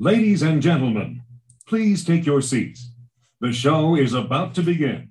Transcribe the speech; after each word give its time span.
Ladies 0.00 0.44
and 0.44 0.62
gentlemen, 0.62 1.24
please 1.66 2.04
take 2.04 2.24
your 2.24 2.40
seats. 2.40 2.92
The 3.40 3.52
show 3.52 3.96
is 3.96 4.14
about 4.14 4.54
to 4.54 4.62
begin. 4.62 5.10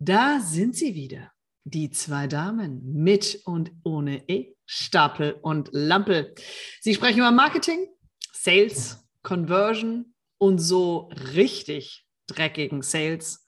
Da 0.00 0.40
sind 0.40 0.74
sie 0.74 0.96
wieder, 0.96 1.30
die 1.62 1.90
zwei 1.92 2.26
Damen 2.26 2.80
mit 2.82 3.40
und 3.44 3.70
ohne 3.84 4.28
E, 4.28 4.56
Stapel 4.66 5.38
und 5.42 5.68
Lampe. 5.70 6.34
Sie 6.80 6.92
sprechen 6.92 7.20
über 7.20 7.30
Marketing, 7.30 7.86
Sales, 8.32 8.98
Conversion 9.22 10.12
und 10.38 10.58
so 10.58 11.08
richtig 11.32 12.04
dreckigen 12.26 12.82
Sales, 12.82 13.46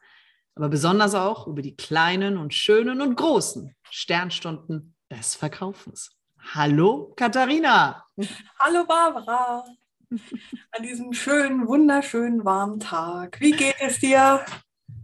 aber 0.54 0.68
besonders 0.68 1.16
auch 1.16 1.48
über 1.48 1.60
die 1.60 1.74
kleinen 1.74 2.36
und 2.36 2.54
schönen 2.54 3.00
und 3.00 3.16
großen 3.16 3.74
Sternstunden 3.90 4.94
des 5.10 5.34
Verkaufens. 5.34 6.21
Hallo 6.50 7.12
Katharina. 7.16 8.04
Hallo 8.58 8.84
Barbara. 8.86 9.64
An 10.72 10.82
diesem 10.82 11.14
schönen, 11.14 11.66
wunderschönen 11.66 12.44
warmen 12.44 12.80
Tag. 12.80 13.40
Wie 13.40 13.52
geht 13.52 13.76
es 13.80 14.00
dir? 14.00 14.44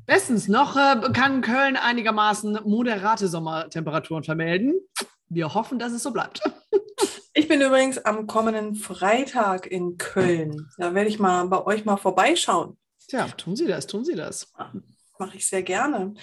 Bestens. 0.04 0.48
Noch 0.48 0.76
äh, 0.76 1.00
kann 1.12 1.40
Köln 1.40 1.76
einigermaßen 1.76 2.60
moderate 2.64 3.28
Sommertemperaturen 3.28 4.24
vermelden. 4.24 4.74
Wir 5.28 5.54
hoffen, 5.54 5.78
dass 5.78 5.92
es 5.92 6.02
so 6.02 6.10
bleibt. 6.10 6.42
Ich 7.32 7.46
bin 7.46 7.60
übrigens 7.60 7.98
am 7.98 8.26
kommenden 8.26 8.74
Freitag 8.74 9.68
in 9.68 9.96
Köln. 9.96 10.68
Da 10.76 10.92
werde 10.92 11.08
ich 11.08 11.20
mal 11.20 11.46
bei 11.46 11.64
euch 11.64 11.84
mal 11.84 11.96
vorbeischauen. 11.96 12.76
Tja, 13.06 13.28
tun 13.28 13.54
Sie 13.54 13.68
das, 13.68 13.86
tun 13.86 14.04
Sie 14.04 14.16
das. 14.16 14.52
Mache 15.18 15.36
ich 15.36 15.46
sehr 15.46 15.62
gerne. 15.62 16.14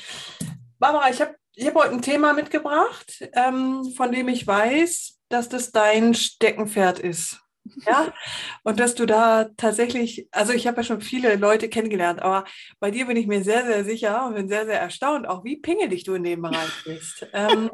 Barbara, 0.77 1.09
ich 1.09 1.21
habe 1.21 1.35
ich 1.55 1.67
hab 1.67 1.75
heute 1.75 1.91
ein 1.91 2.01
Thema 2.01 2.33
mitgebracht, 2.33 3.27
ähm, 3.33 3.83
von 3.95 4.11
dem 4.11 4.27
ich 4.27 4.45
weiß, 4.45 5.19
dass 5.29 5.49
das 5.49 5.71
dein 5.71 6.13
Steckenpferd 6.13 6.99
ist. 6.99 7.39
Ja, 7.85 8.13
und 8.63 8.79
dass 8.79 8.95
du 8.95 9.05
da 9.05 9.45
tatsächlich, 9.57 10.27
also 10.31 10.53
ich 10.53 10.67
habe 10.67 10.77
ja 10.77 10.83
schon 10.83 11.01
viele 11.01 11.35
Leute 11.35 11.69
kennengelernt, 11.69 12.21
aber 12.21 12.45
bei 12.79 12.91
dir 12.91 13.07
bin 13.07 13.17
ich 13.17 13.27
mir 13.27 13.43
sehr, 13.43 13.65
sehr 13.65 13.83
sicher 13.83 14.25
und 14.25 14.35
bin 14.35 14.47
sehr, 14.47 14.65
sehr 14.65 14.79
erstaunt, 14.79 15.27
auch 15.27 15.43
wie 15.43 15.57
pingelig 15.57 16.03
du 16.03 16.13
in 16.13 16.23
dem 16.23 16.41
Bereich 16.41 16.83
bist. 16.83 17.25
ähm, 17.33 17.69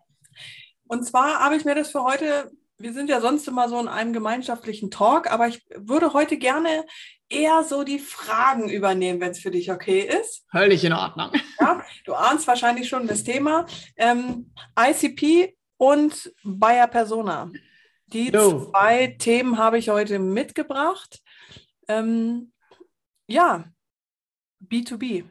und 0.88 1.04
zwar 1.04 1.40
habe 1.40 1.56
ich 1.56 1.64
mir 1.64 1.74
das 1.74 1.90
für 1.90 2.02
heute, 2.02 2.50
wir 2.78 2.92
sind 2.92 3.10
ja 3.10 3.20
sonst 3.20 3.48
immer 3.48 3.68
so 3.68 3.78
in 3.80 3.88
einem 3.88 4.12
gemeinschaftlichen 4.12 4.90
Talk, 4.90 5.30
aber 5.30 5.48
ich 5.48 5.64
würde 5.74 6.12
heute 6.12 6.38
gerne 6.38 6.84
eher 7.28 7.64
so 7.64 7.82
die 7.82 7.98
Fragen 7.98 8.68
übernehmen, 8.68 9.20
wenn 9.20 9.32
es 9.32 9.40
für 9.40 9.50
dich 9.50 9.70
okay 9.70 10.00
ist. 10.00 10.46
Völlig 10.50 10.84
in 10.84 10.92
Ordnung. 10.92 11.30
Ja, 11.60 11.82
du 12.04 12.14
ahnst 12.14 12.46
wahrscheinlich 12.46 12.88
schon 12.88 13.06
das 13.06 13.24
Thema. 13.24 13.66
Ähm, 13.96 14.52
ICP 14.78 15.56
und 15.76 16.32
Buyer 16.44 16.86
Persona. 16.86 17.50
Die 18.06 18.30
no. 18.30 18.70
zwei 18.70 19.08
Themen 19.18 19.58
habe 19.58 19.78
ich 19.78 19.90
heute 19.90 20.18
mitgebracht. 20.18 21.20
Ähm, 21.88 22.52
ja, 23.26 23.64
B2B, 24.64 25.24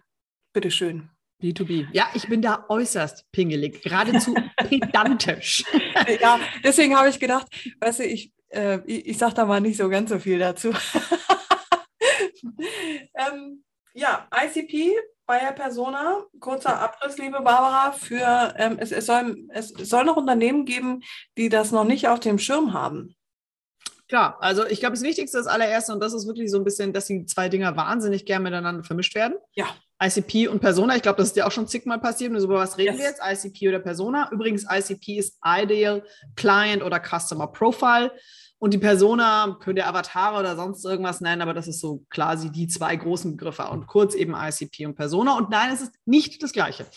bitteschön. 0.53 1.09
B2B. 1.41 1.88
Ja, 1.91 2.07
ich 2.13 2.27
bin 2.27 2.41
da 2.41 2.66
äußerst 2.67 3.31
pingelig, 3.31 3.81
geradezu 3.83 4.33
pedantisch. 4.69 5.63
ja, 6.21 6.39
deswegen 6.63 6.95
habe 6.97 7.09
ich 7.09 7.19
gedacht, 7.19 7.47
weißt 7.79 7.99
du, 7.99 8.05
ich, 8.05 8.33
äh, 8.49 8.79
ich, 8.85 9.07
ich 9.07 9.17
sage 9.17 9.35
da 9.35 9.45
mal 9.45 9.61
nicht 9.61 9.77
so 9.77 9.89
ganz 9.89 10.09
so 10.09 10.19
viel 10.19 10.39
dazu. 10.39 10.71
ähm, 13.16 13.63
ja, 13.94 14.27
ICP, 14.33 14.95
Bayer 15.27 15.52
Persona, 15.52 16.23
kurzer 16.39 16.79
Abriss, 16.79 17.17
liebe 17.17 17.41
Barbara, 17.41 17.91
für 17.91 18.53
ähm, 18.57 18.77
es, 18.79 18.91
es, 18.91 19.05
soll, 19.05 19.45
es 19.49 19.69
soll 19.69 20.05
noch 20.05 20.16
Unternehmen 20.16 20.66
geben, 20.66 21.03
die 21.38 21.49
das 21.49 21.72
noch 21.72 21.83
nicht 21.83 22.07
auf 22.07 22.22
dem 22.22 22.39
Schirm 22.39 22.73
haben. 22.73 23.16
Klar, 24.08 24.38
also 24.39 24.66
ich 24.66 24.80
glaube, 24.80 24.95
das 24.95 25.03
Wichtigste 25.03 25.38
ist 25.38 25.47
allererst, 25.47 25.89
und 25.89 26.00
das 26.00 26.13
ist 26.13 26.27
wirklich 26.27 26.50
so 26.50 26.58
ein 26.58 26.63
bisschen, 26.63 26.94
dass 26.94 27.08
die 27.08 27.25
zwei 27.25 27.50
Dinger 27.50 27.75
wahnsinnig 27.75 28.25
gern 28.25 28.44
miteinander 28.44 28.83
vermischt 28.83 29.16
werden. 29.16 29.35
Ja. 29.53 29.66
ICP 30.01 30.47
und 30.47 30.59
Persona, 30.59 30.95
ich 30.95 31.01
glaube, 31.01 31.18
das 31.18 31.29
ist 31.29 31.35
dir 31.35 31.47
auch 31.47 31.51
schon 31.51 31.68
zigmal 31.68 32.00
passiert. 32.00 32.31
Und 32.31 32.41
über 32.41 32.56
was 32.56 32.78
reden 32.78 32.97
yes. 32.97 33.19
wir 33.19 33.29
jetzt? 33.31 33.45
ICP 33.45 33.69
oder 33.69 33.79
Persona? 33.79 34.29
Übrigens, 34.31 34.66
ICP 34.69 35.18
ist 35.18 35.40
Ideal 35.44 36.03
Client 36.35 36.84
oder 36.84 37.01
Customer 37.01 37.47
Profile. 37.47 38.12
Und 38.59 38.73
die 38.73 38.79
Persona 38.79 39.57
könnt 39.59 39.78
ihr 39.78 39.88
Avatare 39.88 40.39
oder 40.39 40.56
sonst 40.56 40.84
irgendwas 40.84 41.22
nennen, 41.22 41.44
aber 41.44 41.53
das 41.53 41.68
ist 41.68 41.79
so 41.79 42.03
quasi 42.09 42.51
die 42.51 42.68
zwei 42.68 42.95
großen 42.95 43.38
Begriffe 43.38 43.68
und 43.69 43.85
kurz 43.85 44.16
eben 44.16 44.34
ICP 44.35 44.88
und 44.88 44.95
Persona. 44.95 45.38
Und 45.38 45.51
nein, 45.51 45.72
es 45.72 45.81
ist 45.81 45.94
nicht 46.06 46.41
das 46.41 46.53
Gleiche. 46.53 46.88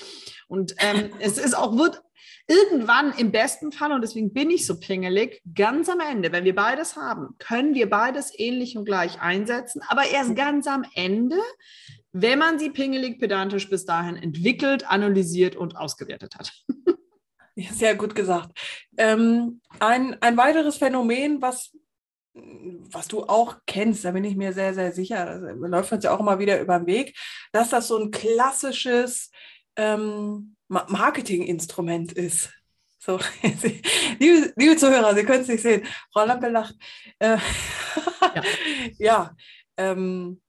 Und 0.48 0.74
ähm, 0.78 1.10
es 1.18 1.36
ist 1.36 1.54
auch, 1.54 1.76
wird 1.76 2.02
irgendwann 2.46 3.12
im 3.16 3.30
besten 3.32 3.72
Fall, 3.72 3.92
und 3.92 4.02
deswegen 4.02 4.32
bin 4.32 4.50
ich 4.50 4.66
so 4.66 4.78
pingelig, 4.78 5.42
ganz 5.54 5.88
am 5.88 6.00
Ende, 6.00 6.32
wenn 6.32 6.44
wir 6.44 6.54
beides 6.54 6.96
haben, 6.96 7.36
können 7.38 7.74
wir 7.74 7.88
beides 7.88 8.32
ähnlich 8.38 8.76
und 8.76 8.84
gleich 8.84 9.20
einsetzen, 9.20 9.82
aber 9.88 10.04
erst 10.10 10.36
ganz 10.36 10.66
am 10.66 10.84
Ende, 10.94 11.36
wenn 12.12 12.38
man 12.38 12.58
sie 12.58 12.70
pingelig 12.70 13.20
pedantisch 13.20 13.70
bis 13.70 13.84
dahin 13.84 14.16
entwickelt, 14.16 14.90
analysiert 14.90 15.54
und 15.54 15.76
ausgewertet 15.76 16.34
hat. 16.36 16.52
Sehr 17.56 17.94
gut 17.94 18.14
gesagt. 18.14 18.58
Ähm, 18.96 19.60
ein, 19.80 20.20
ein 20.22 20.36
weiteres 20.36 20.78
Phänomen, 20.78 21.42
was, 21.42 21.76
was 22.32 23.06
du 23.06 23.24
auch 23.24 23.58
kennst, 23.66 24.04
da 24.04 24.12
bin 24.12 24.24
ich 24.24 24.36
mir 24.36 24.52
sehr, 24.52 24.72
sehr 24.72 24.92
sicher, 24.92 25.40
das 25.40 25.70
läuft 25.70 25.92
uns 25.92 26.04
ja 26.04 26.12
auch 26.12 26.20
immer 26.20 26.38
wieder 26.38 26.60
über 26.60 26.78
den 26.78 26.86
Weg, 26.86 27.16
dass 27.52 27.70
das 27.70 27.88
so 27.88 27.98
ein 27.98 28.10
klassisches 28.10 29.30
ähm, 29.76 30.56
Marketinginstrument 30.70 32.12
ist. 32.12 32.50
So, 32.98 33.18
liebe, 34.18 34.52
liebe 34.56 34.76
Zuhörer, 34.76 35.14
Sie 35.14 35.24
können 35.24 35.42
es 35.42 35.48
nicht 35.48 35.62
sehen. 35.62 35.86
Frau 36.12 36.24
Lampe 36.24 36.48
lacht. 36.48 36.76
Äh, 37.18 37.38
ja, 38.34 38.42
ja 38.98 39.36
ähm, 39.76 40.40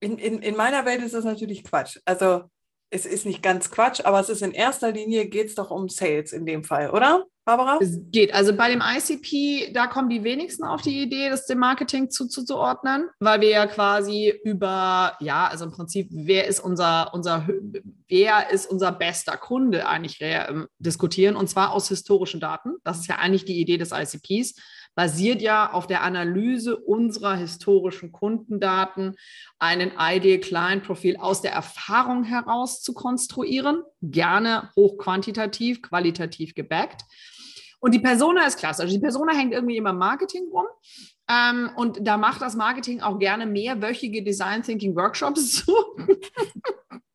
in, 0.00 0.18
in, 0.18 0.42
in 0.42 0.56
meiner 0.56 0.84
Welt 0.84 1.02
ist 1.02 1.14
das 1.14 1.24
natürlich 1.24 1.64
Quatsch. 1.64 1.98
Also 2.04 2.50
es 2.90 3.06
ist 3.06 3.26
nicht 3.26 3.42
ganz 3.42 3.70
Quatsch, 3.70 4.00
aber 4.04 4.20
es 4.20 4.28
ist 4.28 4.42
in 4.42 4.52
erster 4.52 4.92
Linie 4.92 5.26
geht 5.26 5.48
es 5.48 5.54
doch 5.54 5.70
um 5.70 5.88
Sales 5.88 6.32
in 6.32 6.46
dem 6.46 6.64
Fall, 6.64 6.90
oder? 6.90 7.26
Barbara? 7.46 7.78
Es 7.80 8.00
geht. 8.10 8.34
Also 8.34 8.56
bei 8.56 8.68
dem 8.68 8.82
ICP, 8.82 9.72
da 9.72 9.86
kommen 9.86 10.08
die 10.08 10.24
wenigsten 10.24 10.64
auf 10.64 10.82
die 10.82 11.00
Idee, 11.00 11.30
das 11.30 11.46
dem 11.46 11.60
Marketing 11.60 12.10
zuzuordnen, 12.10 13.08
weil 13.20 13.40
wir 13.40 13.50
ja 13.50 13.66
quasi 13.68 14.34
über, 14.42 15.16
ja, 15.20 15.46
also 15.46 15.64
im 15.64 15.70
Prinzip, 15.70 16.08
wer 16.10 16.48
ist 16.48 16.58
unser, 16.58 17.14
unser, 17.14 17.46
wer 18.08 18.50
ist 18.50 18.68
unser 18.68 18.90
bester 18.90 19.36
Kunde 19.36 19.86
eigentlich 19.86 20.18
ähm, 20.20 20.66
diskutieren 20.80 21.36
und 21.36 21.48
zwar 21.48 21.72
aus 21.72 21.88
historischen 21.88 22.40
Daten. 22.40 22.74
Das 22.82 22.98
ist 22.98 23.06
ja 23.06 23.16
eigentlich 23.16 23.44
die 23.44 23.60
Idee 23.60 23.78
des 23.78 23.92
ICPs 23.92 24.56
basiert 24.96 25.42
ja 25.42 25.72
auf 25.72 25.86
der 25.86 26.02
Analyse 26.02 26.76
unserer 26.76 27.36
historischen 27.36 28.10
Kundendaten, 28.10 29.14
einen 29.58 29.92
ID-Client-Profil 29.96 31.18
aus 31.18 31.42
der 31.42 31.52
Erfahrung 31.52 32.24
heraus 32.24 32.82
zu 32.82 32.94
konstruieren, 32.94 33.82
gerne 34.02 34.70
hochquantitativ, 34.74 35.82
qualitativ 35.82 36.54
gebackt. 36.54 37.02
Und 37.78 37.92
die 37.92 38.00
Persona 38.00 38.46
ist 38.46 38.58
klasse. 38.58 38.82
Also 38.82 38.94
die 38.94 39.00
Persona 39.00 39.34
hängt 39.34 39.52
irgendwie 39.52 39.76
immer 39.76 39.90
im 39.90 39.98
Marketing 39.98 40.48
rum. 40.50 40.66
Ähm, 41.28 41.70
und 41.76 41.98
da 42.00 42.16
macht 42.16 42.40
das 42.40 42.56
Marketing 42.56 43.02
auch 43.02 43.18
gerne 43.18 43.46
mehrwöchige 43.46 44.22
Design 44.22 44.62
Thinking 44.62 44.96
Workshops 44.96 45.64
zu 45.64 45.74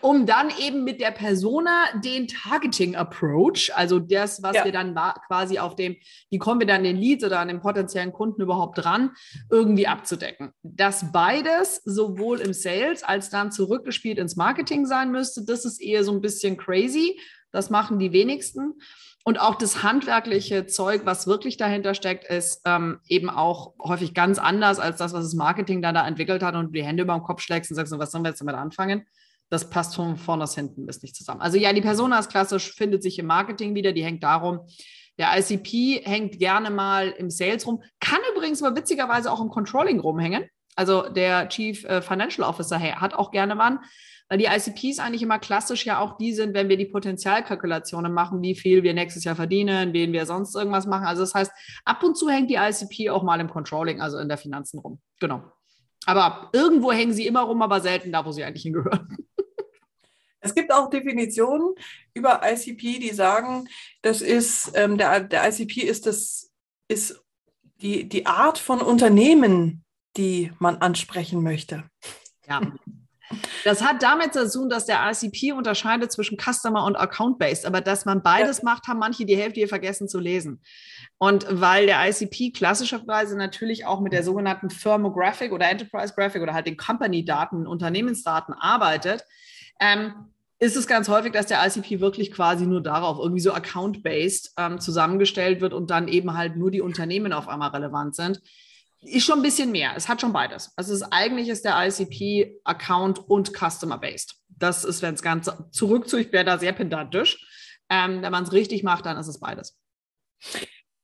um 0.00 0.26
dann 0.26 0.50
eben 0.58 0.84
mit 0.84 1.00
der 1.00 1.10
Persona 1.10 1.86
den 2.04 2.26
Targeting 2.26 2.96
Approach, 2.96 3.70
also 3.74 3.98
das, 3.98 4.42
was 4.42 4.56
ja. 4.56 4.64
wir 4.64 4.72
dann 4.72 4.94
quasi 5.26 5.58
auf 5.58 5.76
dem, 5.76 5.96
wie 6.30 6.38
kommen 6.38 6.60
wir 6.60 6.66
dann 6.66 6.84
den 6.84 6.96
Leads 6.96 7.24
oder 7.24 7.40
an 7.40 7.48
den 7.48 7.60
potenziellen 7.60 8.12
Kunden 8.12 8.42
überhaupt 8.42 8.78
dran, 8.78 9.10
irgendwie 9.50 9.86
abzudecken. 9.86 10.52
Dass 10.62 11.12
beides 11.12 11.82
sowohl 11.84 12.40
im 12.40 12.52
Sales 12.52 13.02
als 13.02 13.30
dann 13.30 13.52
zurückgespielt 13.52 14.18
ins 14.18 14.36
Marketing 14.36 14.86
sein 14.86 15.12
müsste, 15.12 15.44
das 15.44 15.64
ist 15.64 15.80
eher 15.80 16.04
so 16.04 16.12
ein 16.12 16.20
bisschen 16.20 16.56
crazy. 16.56 17.18
Das 17.52 17.70
machen 17.70 18.00
die 18.00 18.12
wenigsten. 18.12 18.74
Und 19.26 19.40
auch 19.40 19.54
das 19.54 19.82
handwerkliche 19.82 20.66
Zeug, 20.66 21.02
was 21.06 21.26
wirklich 21.26 21.56
dahinter 21.56 21.94
steckt, 21.94 22.24
ist 22.24 22.60
ähm, 22.66 23.00
eben 23.08 23.30
auch 23.30 23.72
häufig 23.82 24.12
ganz 24.12 24.38
anders 24.38 24.78
als 24.78 24.98
das, 24.98 25.14
was 25.14 25.24
das 25.24 25.34
Marketing 25.34 25.80
dann 25.80 25.94
da 25.94 26.06
entwickelt 26.06 26.42
hat 26.42 26.54
und 26.56 26.66
du 26.66 26.72
die 26.72 26.84
Hände 26.84 27.04
über 27.04 27.14
den 27.14 27.22
Kopf 27.22 27.40
schlägst 27.40 27.70
und 27.70 27.76
sagst, 27.76 27.96
was 27.98 28.10
sollen 28.10 28.22
wir 28.22 28.30
jetzt 28.30 28.40
damit 28.40 28.54
anfangen? 28.54 29.06
Das 29.50 29.70
passt 29.70 29.94
von 29.94 30.16
vorne 30.16 30.44
bis 30.44 30.54
hinten 30.54 30.86
bis 30.86 31.02
nicht 31.02 31.16
zusammen. 31.16 31.40
Also 31.40 31.58
ja, 31.58 31.72
die 31.72 31.80
Persona 31.80 32.18
ist 32.18 32.30
klassisch, 32.30 32.72
findet 32.74 33.02
sich 33.02 33.18
im 33.18 33.26
Marketing 33.26 33.74
wieder, 33.74 33.92
die 33.92 34.04
hängt 34.04 34.22
darum. 34.22 34.60
Der 35.18 35.28
ICP 35.38 36.02
hängt 36.04 36.38
gerne 36.38 36.70
mal 36.70 37.10
im 37.10 37.30
Sales 37.30 37.66
rum, 37.66 37.82
kann 38.00 38.18
übrigens 38.34 38.62
aber 38.62 38.76
witzigerweise 38.76 39.30
auch 39.30 39.40
im 39.40 39.48
Controlling 39.48 40.00
rumhängen. 40.00 40.44
Also 40.76 41.08
der 41.08 41.48
Chief 41.48 41.84
äh, 41.84 42.02
Financial 42.02 42.48
Officer 42.48 42.80
hat 42.80 43.14
auch 43.14 43.30
gerne 43.30 43.56
wann, 43.58 43.78
weil 44.28 44.38
die 44.38 44.46
ICPs 44.46 44.98
eigentlich 44.98 45.22
immer 45.22 45.38
klassisch 45.38 45.86
ja 45.86 46.00
auch 46.00 46.16
die 46.16 46.32
sind, 46.32 46.54
wenn 46.54 46.68
wir 46.68 46.76
die 46.76 46.86
Potenzialkalkulationen 46.86 48.12
machen, 48.12 48.42
wie 48.42 48.56
viel 48.56 48.82
wir 48.82 48.94
nächstes 48.94 49.22
Jahr 49.22 49.36
verdienen, 49.36 49.92
wen 49.92 50.12
wir 50.12 50.26
sonst 50.26 50.56
irgendwas 50.56 50.86
machen. 50.86 51.06
Also 51.06 51.22
das 51.22 51.34
heißt, 51.34 51.52
ab 51.84 52.02
und 52.02 52.16
zu 52.16 52.28
hängt 52.28 52.50
die 52.50 52.56
ICP 52.56 53.10
auch 53.10 53.22
mal 53.22 53.38
im 53.38 53.50
Controlling, 53.50 54.00
also 54.00 54.18
in 54.18 54.28
der 54.28 54.38
Finanzen 54.38 54.80
rum. 54.80 55.00
Genau. 55.20 55.44
Aber 56.06 56.50
irgendwo 56.52 56.92
hängen 56.92 57.12
sie 57.12 57.26
immer 57.26 57.42
rum, 57.42 57.62
aber 57.62 57.80
selten 57.80 58.12
da, 58.12 58.24
wo 58.26 58.32
sie 58.32 58.44
eigentlich 58.44 58.64
hingehören. 58.64 59.16
Es 60.44 60.54
gibt 60.54 60.72
auch 60.72 60.90
Definitionen 60.90 61.74
über 62.12 62.42
ICP, 62.44 62.98
die 62.98 63.14
sagen, 63.14 63.66
das 64.02 64.20
ist, 64.20 64.72
ähm, 64.74 64.98
der, 64.98 65.20
der 65.20 65.48
ICP 65.48 65.80
ist 65.80 66.06
das, 66.06 66.52
ist 66.86 67.22
die, 67.80 68.06
die 68.08 68.26
Art 68.26 68.58
von 68.58 68.82
Unternehmen, 68.82 69.84
die 70.18 70.52
man 70.58 70.76
ansprechen 70.76 71.42
möchte. 71.42 71.84
Ja. 72.46 72.60
Das 73.64 73.82
hat 73.82 74.02
damit 74.02 74.34
zu 74.34 74.48
tun, 74.50 74.68
dass 74.68 74.84
der 74.84 75.00
ICP 75.10 75.52
unterscheidet 75.52 76.12
zwischen 76.12 76.36
Customer 76.36 76.84
und 76.84 76.96
Account-Based. 76.96 77.64
Aber 77.64 77.80
dass 77.80 78.04
man 78.04 78.22
beides 78.22 78.58
ja. 78.58 78.64
macht, 78.64 78.86
haben 78.86 78.98
manche 78.98 79.24
die 79.24 79.36
Hälfte 79.36 79.60
hier 79.60 79.68
vergessen 79.68 80.08
zu 80.08 80.20
lesen. 80.20 80.60
Und 81.16 81.46
weil 81.48 81.86
der 81.86 82.06
ICP 82.06 82.52
klassischerweise 82.52 83.34
natürlich 83.38 83.86
auch 83.86 84.00
mit 84.00 84.12
der 84.12 84.22
sogenannten 84.22 84.68
Firmographic 84.68 85.52
oder 85.52 85.70
Enterprise 85.70 86.12
Graphic 86.14 86.42
oder 86.42 86.52
halt 86.52 86.66
den 86.66 86.76
Company-Daten, 86.76 87.66
Unternehmensdaten 87.66 88.52
arbeitet, 88.52 89.24
ähm, 89.80 90.33
ist 90.64 90.76
es 90.76 90.86
ganz 90.86 91.08
häufig, 91.08 91.32
dass 91.32 91.46
der 91.46 91.64
ICP 91.64 92.00
wirklich 92.00 92.32
quasi 92.32 92.66
nur 92.66 92.82
darauf 92.82 93.18
irgendwie 93.18 93.40
so 93.40 93.52
account-based 93.52 94.54
ähm, 94.56 94.80
zusammengestellt 94.80 95.60
wird 95.60 95.74
und 95.74 95.90
dann 95.90 96.08
eben 96.08 96.34
halt 96.34 96.56
nur 96.56 96.70
die 96.70 96.80
Unternehmen 96.80 97.32
auf 97.34 97.48
einmal 97.48 97.70
relevant 97.70 98.16
sind. 98.16 98.40
Ist 99.02 99.26
schon 99.26 99.40
ein 99.40 99.42
bisschen 99.42 99.70
mehr. 99.70 99.92
Es 99.94 100.08
hat 100.08 100.22
schon 100.22 100.32
beides. 100.32 100.72
Also 100.76 100.94
ist, 100.94 101.02
eigentlich 101.02 101.50
ist 101.50 101.66
der 101.66 101.76
ICP 101.76 102.60
Account 102.64 103.18
und 103.28 103.52
Customer-based. 103.52 104.36
Das 104.48 104.84
ist, 104.84 105.02
wenn 105.02 105.14
es 105.14 105.20
ganz 105.20 105.52
zurückzu, 105.70 106.16
ich 106.16 106.32
wäre 106.32 106.46
da 106.46 106.58
sehr 106.58 106.72
pedantisch. 106.72 107.46
Ähm, 107.90 108.22
wenn 108.22 108.32
man 108.32 108.44
es 108.44 108.52
richtig 108.52 108.82
macht, 108.82 109.04
dann 109.04 109.18
ist 109.18 109.28
es 109.28 109.40
beides. 109.40 109.76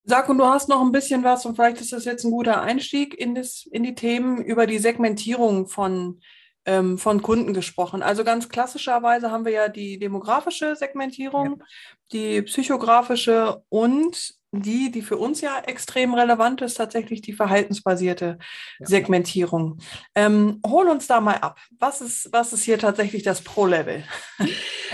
Sag, 0.04 0.30
und 0.30 0.38
du 0.38 0.46
hast 0.46 0.70
noch 0.70 0.80
ein 0.80 0.92
bisschen 0.92 1.22
was, 1.24 1.44
und 1.44 1.56
vielleicht 1.56 1.82
ist 1.82 1.92
das 1.92 2.06
jetzt 2.06 2.24
ein 2.24 2.30
guter 2.30 2.62
Einstieg 2.62 3.14
in, 3.14 3.34
das, 3.34 3.68
in 3.70 3.82
die 3.82 3.94
Themen 3.94 4.42
über 4.42 4.66
die 4.66 4.78
Segmentierung 4.78 5.68
von 5.68 6.20
ähm, 6.64 6.98
von 6.98 7.22
Kunden 7.22 7.54
gesprochen. 7.54 8.02
Also 8.02 8.24
ganz 8.24 8.48
klassischerweise 8.48 9.30
haben 9.30 9.44
wir 9.44 9.52
ja 9.52 9.68
die 9.68 9.98
demografische 9.98 10.76
Segmentierung, 10.76 11.56
ja. 11.58 11.64
die 12.12 12.42
psychografische 12.42 13.62
und 13.68 14.39
die, 14.52 14.90
die 14.90 15.02
für 15.02 15.16
uns 15.16 15.40
ja 15.40 15.60
extrem 15.60 16.14
relevant 16.14 16.60
ist, 16.62 16.74
tatsächlich 16.74 17.20
die 17.20 17.32
verhaltensbasierte 17.32 18.38
ja. 18.78 18.86
Segmentierung. 18.86 19.78
Ähm, 20.14 20.60
hol 20.66 20.88
uns 20.88 21.06
da 21.06 21.20
mal 21.20 21.36
ab. 21.36 21.58
Was 21.78 22.00
ist, 22.00 22.32
was 22.32 22.52
ist 22.52 22.64
hier 22.64 22.78
tatsächlich 22.78 23.22
das 23.22 23.42
Pro-Level? 23.42 24.04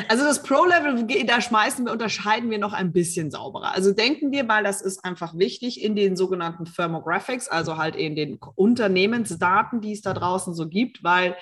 Also 0.08 0.24
das 0.24 0.42
Pro-Level, 0.42 1.06
da 1.24 1.40
schmeißen 1.40 1.86
wir, 1.86 1.90
unterscheiden 1.90 2.50
wir 2.50 2.58
noch 2.58 2.74
ein 2.74 2.92
bisschen 2.92 3.30
sauberer. 3.30 3.72
Also 3.72 3.94
denken 3.94 4.30
wir 4.30 4.44
mal, 4.44 4.62
das 4.62 4.82
ist 4.82 5.02
einfach 5.06 5.38
wichtig 5.38 5.82
in 5.82 5.96
den 5.96 6.16
sogenannten 6.16 6.66
Thermographics, 6.66 7.48
also 7.48 7.78
halt 7.78 7.96
in 7.96 8.14
den 8.14 8.38
Unternehmensdaten, 8.56 9.80
die 9.80 9.92
es 9.92 10.02
da 10.02 10.12
draußen 10.12 10.54
so 10.54 10.68
gibt, 10.68 11.02
weil 11.02 11.34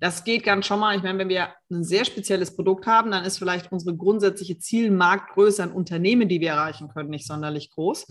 das 0.00 0.24
geht 0.24 0.44
ganz 0.44 0.66
schon 0.66 0.80
mal. 0.80 0.96
Ich 0.96 1.02
meine, 1.02 1.18
wenn 1.18 1.28
wir 1.28 1.48
ein 1.70 1.84
sehr 1.84 2.04
spezielles 2.04 2.56
Produkt 2.56 2.86
haben, 2.86 3.10
dann 3.10 3.24
ist 3.24 3.38
vielleicht 3.38 3.70
unsere 3.70 3.96
grundsätzliche 3.96 4.58
Zielmarktgröße 4.58 5.62
an 5.62 5.72
Unternehmen, 5.72 6.28
die 6.28 6.40
wir 6.40 6.50
erreichen 6.50 6.88
können, 6.88 7.10
nicht 7.10 7.26
sonderlich 7.26 7.70
groß. 7.70 8.06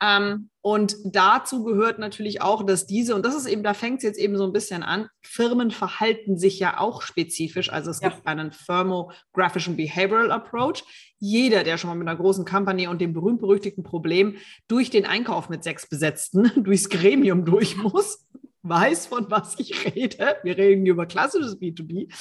Ähm, 0.00 0.50
und 0.60 0.96
dazu 1.04 1.64
gehört 1.64 1.98
natürlich 1.98 2.40
auch, 2.40 2.64
dass 2.64 2.86
diese, 2.86 3.14
und 3.14 3.24
das 3.24 3.34
ist 3.34 3.46
eben, 3.46 3.62
da 3.62 3.74
fängt 3.74 3.98
es 3.98 4.04
jetzt 4.04 4.18
eben 4.18 4.36
so 4.36 4.44
ein 4.44 4.52
bisschen 4.52 4.82
an, 4.82 5.08
Firmen 5.22 5.70
verhalten 5.70 6.38
sich 6.38 6.58
ja 6.58 6.78
auch 6.78 7.02
spezifisch. 7.02 7.72
Also 7.72 7.90
es 7.90 8.00
ja. 8.00 8.10
gibt 8.10 8.26
einen 8.26 8.52
Thermographischen 8.52 9.76
Behavioral 9.76 10.30
Approach. 10.30 10.84
Jeder, 11.18 11.64
der 11.64 11.78
schon 11.78 11.90
mal 11.90 11.96
mit 11.96 12.06
einer 12.06 12.18
großen 12.18 12.44
Company 12.44 12.86
und 12.86 13.00
dem 13.00 13.12
berühmt-berüchtigten 13.12 13.82
Problem 13.82 14.36
durch 14.68 14.90
den 14.90 15.04
Einkauf 15.04 15.48
mit 15.48 15.64
sechs 15.64 15.88
Besetzten, 15.88 16.52
durchs 16.62 16.88
Gremium 16.90 17.44
durch 17.44 17.76
muss, 17.76 18.26
weiß, 18.68 19.06
von 19.06 19.30
was 19.30 19.58
ich 19.58 19.94
rede. 19.94 20.36
Wir 20.42 20.56
reden 20.56 20.86
über 20.86 21.06
klassisches 21.06 21.60
B2B. 21.60 22.12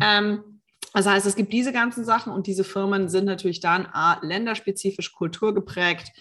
Ähm, 0.00 0.60
das 0.94 1.06
heißt, 1.06 1.26
es 1.26 1.36
gibt 1.36 1.52
diese 1.52 1.72
ganzen 1.72 2.04
Sachen 2.04 2.32
und 2.32 2.46
diese 2.46 2.64
Firmen 2.64 3.08
sind 3.08 3.26
natürlich 3.26 3.60
dann 3.60 3.86
A, 3.86 4.18
länderspezifisch 4.22 5.12
kulturgeprägt 5.12 6.12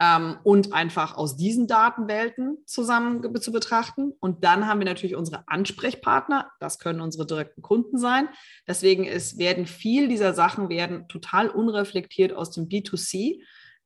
ähm, 0.00 0.36
und 0.42 0.72
einfach 0.72 1.16
aus 1.16 1.36
diesen 1.36 1.66
Datenwelten 1.66 2.58
zusammen 2.66 3.22
zu 3.40 3.52
betrachten. 3.52 4.12
Und 4.20 4.44
dann 4.44 4.66
haben 4.66 4.80
wir 4.80 4.86
natürlich 4.86 5.16
unsere 5.16 5.44
Ansprechpartner. 5.48 6.50
Das 6.60 6.78
können 6.78 7.00
unsere 7.00 7.26
direkten 7.26 7.62
Kunden 7.62 7.98
sein. 7.98 8.28
Deswegen 8.66 9.04
ist, 9.04 9.38
werden 9.38 9.66
viel 9.66 10.08
dieser 10.08 10.34
Sachen 10.34 10.68
werden 10.68 11.08
total 11.08 11.48
unreflektiert 11.48 12.32
aus 12.32 12.50
dem 12.52 12.68
B2C 12.68 13.40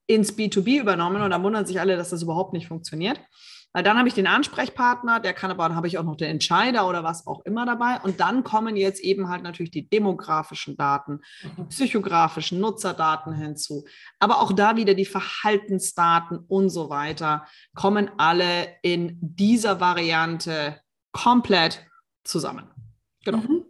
ins 0.07 0.37
B2B 0.37 0.79
übernommen 0.79 1.21
und 1.21 1.31
da 1.31 1.43
wundern 1.43 1.65
sich 1.65 1.79
alle, 1.79 1.97
dass 1.97 2.09
das 2.09 2.23
überhaupt 2.23 2.53
nicht 2.53 2.67
funktioniert. 2.67 3.19
Weil 3.73 3.83
dann 3.83 3.97
habe 3.97 4.07
ich 4.07 4.13
den 4.13 4.27
Ansprechpartner, 4.27 5.19
der 5.19 5.33
kann 5.33 5.51
aber, 5.51 5.67
dann 5.67 5.75
habe 5.75 5.87
ich 5.87 5.97
auch 5.97 6.03
noch 6.03 6.15
den 6.15 6.29
Entscheider 6.29 6.87
oder 6.87 7.03
was 7.03 7.27
auch 7.27 7.45
immer 7.45 7.65
dabei. 7.65 7.99
Und 8.01 8.19
dann 8.19 8.43
kommen 8.43 8.75
jetzt 8.75 9.01
eben 9.01 9.29
halt 9.29 9.43
natürlich 9.43 9.71
die 9.71 9.87
demografischen 9.87 10.77
Daten, 10.77 11.21
die 11.43 11.61
mhm. 11.61 11.67
psychografischen 11.69 12.59
Nutzerdaten 12.59 13.33
hinzu. 13.33 13.85
Aber 14.19 14.41
auch 14.41 14.51
da 14.53 14.77
wieder 14.77 14.93
die 14.93 15.05
Verhaltensdaten 15.05 16.39
und 16.47 16.69
so 16.69 16.89
weiter 16.89 17.45
kommen 17.75 18.09
alle 18.17 18.75
in 18.81 19.17
dieser 19.21 19.79
Variante 19.79 20.81
komplett 21.11 21.85
zusammen. 22.23 22.71
Genau. 23.25 23.39
Mhm. 23.39 23.65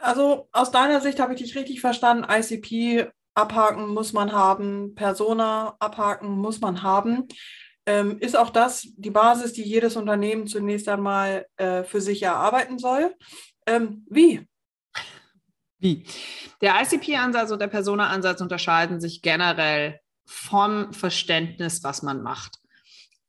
Also 0.00 0.48
aus 0.52 0.70
deiner 0.70 1.00
Sicht 1.00 1.20
habe 1.20 1.34
ich 1.34 1.42
dich 1.42 1.56
richtig 1.56 1.80
verstanden. 1.80 2.26
ICP 2.30 3.10
abhaken 3.34 3.88
muss 3.88 4.12
man 4.12 4.32
haben, 4.32 4.94
Persona 4.94 5.76
abhaken 5.78 6.30
muss 6.30 6.60
man 6.60 6.82
haben 6.82 7.26
ähm, 7.86 8.18
ist 8.18 8.36
auch 8.36 8.50
das 8.50 8.88
die 8.96 9.10
Basis, 9.10 9.52
die 9.52 9.62
jedes 9.62 9.96
Unternehmen 9.96 10.46
zunächst 10.46 10.88
einmal 10.88 11.46
äh, 11.56 11.84
für 11.84 12.00
sich 12.00 12.22
erarbeiten 12.22 12.78
soll. 12.78 13.14
Ähm, 13.66 14.06
wie? 14.08 14.46
Wie? 15.78 16.04
Der 16.60 16.80
ICP-Ansatz 16.80 17.50
und 17.50 17.60
der 17.60 17.68
Persona-Ansatz 17.68 18.40
unterscheiden 18.40 19.00
sich 19.00 19.20
generell 19.20 20.00
vom 20.24 20.92
Verständnis, 20.92 21.84
was 21.84 22.02
man 22.02 22.22
macht. 22.22 22.58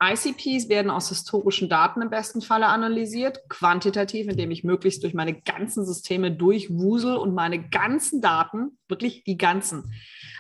ICPs 0.02 0.68
werden 0.68 0.92
aus 0.92 1.10
historischen 1.10 1.70
Daten 1.70 2.02
im 2.02 2.10
besten 2.10 2.42
Falle 2.42 2.68
analysiert, 2.68 3.40
quantitativ, 3.48 4.28
indem 4.28 4.52
ich 4.52 4.64
möglichst 4.64 5.04
durch 5.04 5.14
meine 5.14 5.42
ganzen 5.42 5.86
Systeme 5.86 6.32
durchwusel 6.32 7.16
und 7.16 7.34
meine 7.34 7.70
ganzen 7.70 8.22
Daten, 8.22 8.78
wirklich 8.90 9.24
die 9.24 9.38
ganzen, 9.38 9.94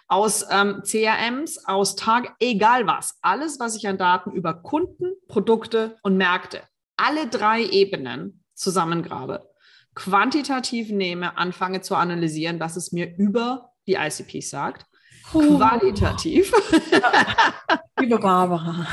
aus 0.07 0.45
ähm, 0.49 0.81
CRMs, 0.83 1.65
aus 1.65 1.95
Tag, 1.95 2.35
egal 2.39 2.87
was, 2.87 3.17
alles, 3.21 3.59
was 3.59 3.75
ich 3.75 3.87
an 3.87 3.97
Daten 3.97 4.31
über 4.31 4.53
Kunden, 4.53 5.13
Produkte 5.27 5.97
und 6.03 6.17
Märkte, 6.17 6.61
alle 6.97 7.27
drei 7.27 7.63
Ebenen 7.63 8.43
zusammengrabe, 8.53 9.49
quantitativ 9.95 10.89
nehme, 10.89 11.37
anfange 11.37 11.81
zu 11.81 11.95
analysieren, 11.95 12.59
was 12.59 12.75
es 12.75 12.91
mir 12.91 13.15
über 13.17 13.71
die 13.87 13.95
ICPs 13.95 14.49
sagt, 14.49 14.85
qualitativ. 15.31 16.51
Ja. 16.91 17.79
Liebe 17.99 18.19
Barbara. 18.19 18.87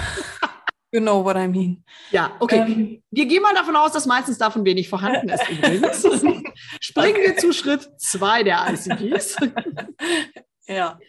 You 0.95 1.01
know 1.01 1.25
what 1.25 1.37
I 1.37 1.49
mean. 1.49 1.83
Ja, 2.11 2.33
okay. 2.39 2.59
Ähm, 2.59 3.03
wir 3.11 3.25
gehen 3.25 3.43
mal 3.43 3.55
davon 3.55 3.75
aus, 3.77 3.93
dass 3.93 4.05
meistens 4.05 4.37
davon 4.37 4.65
wenig 4.65 4.91
vorhanden 4.91 5.31
ist 5.31 5.49
übrigens. 5.49 6.03
Springen 6.81 7.17
okay. 7.17 7.27
wir 7.29 7.37
zu 7.39 7.53
Schritt 7.55 7.89
zwei 7.99 8.43
der 8.43 8.67
ICPs. 8.69 9.37
Ja. 10.69 11.01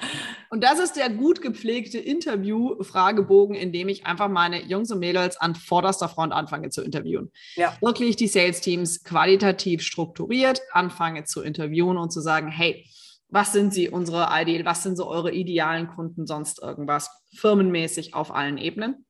Und 0.50 0.64
das 0.64 0.80
ist 0.80 0.96
der 0.96 1.10
gut 1.10 1.42
gepflegte 1.42 2.00
Interview-Fragebogen, 2.00 3.56
in 3.56 3.72
dem 3.72 3.88
ich 3.88 4.06
einfach 4.06 4.28
meine 4.28 4.64
Jungs 4.64 4.92
und 4.92 5.00
Mädels 5.00 5.38
an 5.38 5.56
vorderster 5.56 6.10
Front 6.10 6.34
anfange 6.34 6.70
zu 6.70 6.82
interviewen. 6.82 7.32
Ja. 7.56 7.78
Wirklich 7.82 8.16
die 8.16 8.28
Sales-Teams 8.28 9.04
qualitativ 9.04 9.84
strukturiert 9.84 10.62
anfange 10.72 11.26
zu 11.26 11.42
interviewen 11.42 11.98
und 11.98 12.12
zu 12.12 12.20
sagen, 12.22 12.48
hey, 12.48 12.86
was 13.30 13.52
sind 13.52 13.74
sie, 13.74 13.90
unsere 13.90 14.30
Ideal, 14.32 14.66
was 14.66 14.84
sind 14.84 14.96
so 14.96 15.08
eure 15.08 15.32
idealen 15.32 15.88
Kunden, 15.88 16.28
sonst 16.28 16.62
irgendwas, 16.62 17.10
firmenmäßig 17.36 18.14
auf 18.14 18.34
allen 18.34 18.58
Ebenen. 18.58 19.06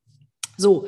So, 0.56 0.88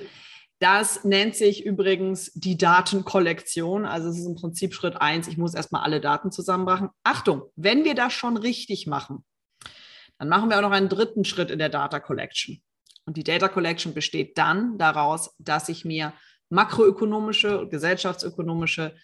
das 0.60 1.04
nennt 1.04 1.36
sich 1.36 1.66
übrigens 1.66 2.32
die 2.34 2.58
Datenkollektion. 2.58 3.86
Also 3.86 4.08
es 4.08 4.20
ist 4.20 4.26
im 4.26 4.36
Prinzip 4.36 4.74
Schritt 4.74 5.02
eins. 5.02 5.28
Ich 5.28 5.38
muss 5.38 5.54
erstmal 5.54 5.84
alle 5.84 6.00
Daten 6.00 6.32
zusammenbrachen. 6.32 6.90
Achtung, 7.04 7.44
wenn 7.58 7.84
wir 7.84 7.94
das 7.94 8.14
schon 8.14 8.38
richtig 8.38 8.88
machen, 8.88 9.26
dann 10.18 10.30
machen 10.30 10.50
wir 10.50 10.58
auch 10.58 10.62
noch 10.62 10.72
einen 10.72 10.90
dritten 10.90 11.26
Schritt 11.26 11.52
in 11.52 11.60
der 11.60 11.70
Data 11.70 12.00
Collection. 12.00 12.62
Und 13.06 13.18
die 13.18 13.24
Data 13.24 13.48
Collection 13.48 13.94
besteht 13.94 14.38
dann 14.38 14.78
daraus, 14.78 15.36
dass 15.38 15.70
ich 15.70 15.86
mir 15.86 16.14
makroökonomische 16.50 17.60
und 17.60 17.70
gesellschaftsökonomische 17.70 18.96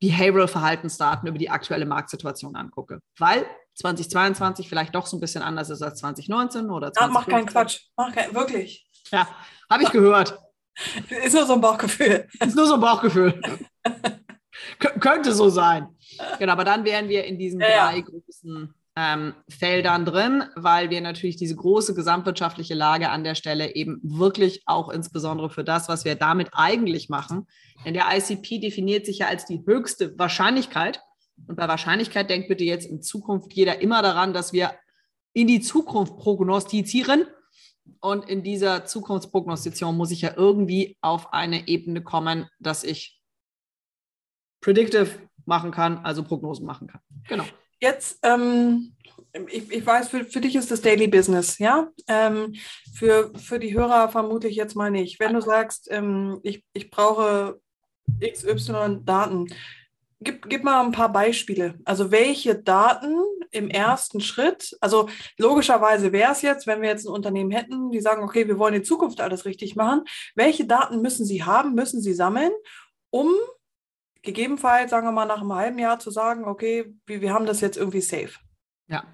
Behavioral 0.00 0.48
Verhaltensdaten 0.48 1.28
über 1.28 1.38
die 1.38 1.50
aktuelle 1.50 1.86
Marktsituation 1.86 2.56
angucke. 2.56 3.00
Weil 3.18 3.46
2022 3.76 4.68
vielleicht 4.68 4.94
doch 4.94 5.06
so 5.06 5.16
ein 5.16 5.20
bisschen 5.20 5.42
anders 5.42 5.70
ist 5.70 5.82
als 5.82 6.00
2019 6.00 6.70
oder 6.70 6.92
2020. 6.92 7.00
Ja, 7.00 7.08
mach 7.08 7.26
keinen 7.26 7.46
Quatsch. 7.46 7.80
Mach 7.96 8.12
kein, 8.12 8.34
wirklich. 8.34 8.86
Ja, 9.10 9.28
habe 9.70 9.82
ich 9.82 9.90
gehört. 9.90 10.38
Ist 11.24 11.34
nur 11.34 11.46
so 11.46 11.54
ein 11.54 11.60
Bauchgefühl. 11.60 12.28
Ist 12.40 12.56
nur 12.56 12.66
so 12.66 12.74
ein 12.74 12.80
Bauchgefühl. 12.80 13.40
könnte 15.00 15.32
so 15.32 15.48
sein. 15.48 15.96
Genau, 16.38 16.52
aber 16.52 16.64
dann 16.64 16.84
wären 16.84 17.08
wir 17.08 17.24
in 17.24 17.38
diesen 17.38 17.60
ja, 17.60 17.88
drei 17.88 17.98
ja. 17.98 18.02
großen 18.02 18.74
ähm, 18.96 19.34
Feldern 19.48 20.04
drin, 20.04 20.44
weil 20.54 20.90
wir 20.90 21.00
natürlich 21.00 21.36
diese 21.36 21.56
große 21.56 21.94
gesamtwirtschaftliche 21.94 22.74
Lage 22.74 23.10
an 23.10 23.24
der 23.24 23.34
Stelle 23.34 23.74
eben 23.74 24.00
wirklich 24.02 24.62
auch 24.66 24.88
insbesondere 24.88 25.50
für 25.50 25.64
das, 25.64 25.88
was 25.88 26.04
wir 26.04 26.14
damit 26.14 26.50
eigentlich 26.52 27.08
machen. 27.08 27.46
Denn 27.84 27.94
der 27.94 28.06
ICP 28.12 28.60
definiert 28.60 29.04
sich 29.04 29.18
ja 29.18 29.26
als 29.26 29.46
die 29.46 29.64
höchste 29.66 30.16
Wahrscheinlichkeit. 30.18 31.00
Und 31.48 31.56
bei 31.56 31.66
Wahrscheinlichkeit 31.66 32.30
denkt 32.30 32.48
bitte 32.48 32.62
jetzt 32.62 32.86
in 32.86 33.02
Zukunft 33.02 33.52
jeder 33.52 33.80
immer 33.80 34.00
daran, 34.02 34.32
dass 34.32 34.52
wir 34.52 34.72
in 35.32 35.48
die 35.48 35.60
Zukunft 35.60 36.16
prognostizieren 36.16 37.26
Und 38.00 38.28
in 38.28 38.44
dieser 38.44 38.84
Zukunftsprognostizierung 38.84 39.96
muss 39.96 40.12
ich 40.12 40.22
ja 40.22 40.34
irgendwie 40.36 40.96
auf 41.00 41.32
eine 41.32 41.66
Ebene 41.66 42.02
kommen, 42.02 42.46
dass 42.60 42.84
ich 42.84 43.20
predictive 44.60 45.10
machen 45.44 45.72
kann, 45.72 45.98
also 45.98 46.22
Prognosen 46.22 46.64
machen 46.64 46.86
kann. 46.86 47.00
Genau. 47.28 47.44
Jetzt, 47.84 48.20
ähm, 48.22 48.94
ich, 49.48 49.70
ich, 49.70 49.84
weiß, 49.84 50.08
für, 50.08 50.24
für 50.24 50.40
dich 50.40 50.56
ist 50.56 50.70
das 50.70 50.80
Daily 50.80 51.06
Business, 51.06 51.58
ja? 51.58 51.88
Ähm, 52.08 52.54
für, 52.94 53.30
für 53.36 53.58
die 53.58 53.74
Hörer 53.74 54.08
vermute 54.08 54.48
ich 54.48 54.56
jetzt 54.56 54.74
mal 54.74 54.90
nicht. 54.90 55.20
Wenn 55.20 55.34
du 55.34 55.42
sagst, 55.42 55.88
ähm, 55.90 56.40
ich, 56.42 56.64
ich 56.72 56.88
brauche 56.88 57.60
XY 58.22 59.00
Daten, 59.04 59.48
gib, 60.20 60.48
gib 60.48 60.64
mal 60.64 60.82
ein 60.82 60.92
paar 60.92 61.12
Beispiele. 61.12 61.74
Also 61.84 62.10
welche 62.10 62.54
Daten 62.54 63.18
im 63.50 63.68
ersten 63.68 64.22
Schritt, 64.22 64.74
also 64.80 65.10
logischerweise 65.36 66.10
wäre 66.10 66.32
es 66.32 66.40
jetzt, 66.40 66.66
wenn 66.66 66.80
wir 66.80 66.88
jetzt 66.88 67.04
ein 67.04 67.12
Unternehmen 67.12 67.50
hätten, 67.50 67.90
die 67.90 68.00
sagen, 68.00 68.24
okay, 68.24 68.48
wir 68.48 68.58
wollen 68.58 68.72
in 68.72 68.84
Zukunft 68.84 69.20
alles 69.20 69.44
richtig 69.44 69.76
machen, 69.76 70.04
welche 70.34 70.64
Daten 70.64 71.02
müssen 71.02 71.26
sie 71.26 71.44
haben, 71.44 71.74
müssen 71.74 72.00
sie 72.00 72.14
sammeln, 72.14 72.52
um 73.10 73.30
gegebenenfalls, 74.24 74.90
sagen 74.90 75.06
wir 75.06 75.12
mal, 75.12 75.26
nach 75.26 75.40
einem 75.40 75.54
halben 75.54 75.78
Jahr 75.78 75.98
zu 75.98 76.10
sagen, 76.10 76.44
okay, 76.44 76.94
wir, 77.06 77.20
wir 77.20 77.32
haben 77.32 77.46
das 77.46 77.60
jetzt 77.60 77.76
irgendwie 77.76 78.00
safe. 78.00 78.32
Ja. 78.88 79.04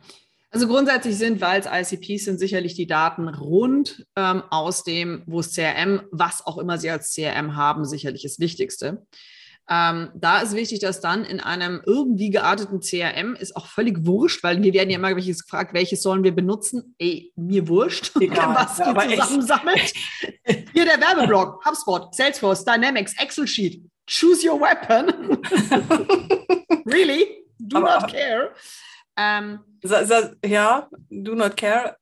Also 0.52 0.66
grundsätzlich 0.66 1.16
sind, 1.16 1.40
weil 1.40 1.60
es 1.60 1.92
ICPs 1.92 2.24
sind, 2.24 2.38
sicherlich 2.38 2.74
die 2.74 2.88
Daten 2.88 3.28
rund 3.28 4.04
ähm, 4.16 4.42
aus 4.50 4.82
dem, 4.82 5.22
wo 5.26 5.40
es 5.40 5.54
CRM, 5.54 6.02
was 6.10 6.44
auch 6.44 6.58
immer 6.58 6.76
Sie 6.78 6.90
als 6.90 7.14
CRM 7.14 7.54
haben, 7.54 7.84
sicherlich 7.84 8.22
das 8.22 8.40
Wichtigste. 8.40 9.06
Ähm, 9.72 10.10
da 10.16 10.40
ist 10.40 10.54
wichtig, 10.56 10.80
dass 10.80 11.00
dann 11.00 11.24
in 11.24 11.38
einem 11.38 11.80
irgendwie 11.86 12.30
gearteten 12.30 12.80
CRM 12.80 13.36
ist 13.36 13.54
auch 13.56 13.66
völlig 13.68 14.04
wurscht, 14.04 14.42
weil 14.42 14.60
wir 14.60 14.72
werden 14.72 14.90
ja 14.90 14.96
immer 14.96 15.14
welches 15.14 15.44
gefragt, 15.44 15.72
welches 15.74 16.02
sollen 16.02 16.24
wir 16.24 16.34
benutzen? 16.34 16.96
Ey, 16.98 17.32
mir 17.36 17.68
wurscht, 17.68 18.10
Egal, 18.20 18.56
was 18.56 18.78
ja, 18.78 18.92
ihr 19.04 19.20
zusammensammelt. 19.20 19.92
Hier 20.72 20.84
der 20.84 21.00
Werbeblock, 21.00 21.64
HubSpot, 21.64 22.12
Salesforce, 22.12 22.64
Dynamics, 22.64 23.14
Excel 23.20 23.46
Sheet. 23.46 23.84
Choose 24.08 24.44
your 24.44 24.60
weapon. 24.60 25.06
really? 26.86 27.44
Do 27.60 27.76
Aber- 27.78 28.00
not 28.00 28.10
care. 28.12 28.50
Ähm, 29.16 29.60
Ja, 30.44 30.88
do 31.10 31.34
not 31.36 31.56
care. 31.56 31.96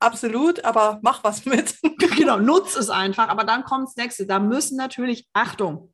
Absolut, 0.00 0.62
aber 0.64 1.00
mach 1.02 1.24
was 1.24 1.44
mit. 1.46 1.74
genau, 2.16 2.38
nutz 2.38 2.76
es 2.76 2.90
einfach. 2.90 3.28
Aber 3.28 3.44
dann 3.44 3.64
kommt 3.64 3.88
das 3.88 3.96
nächste. 3.96 4.26
Da 4.26 4.38
müssen 4.38 4.76
natürlich, 4.76 5.26
Achtung, 5.32 5.92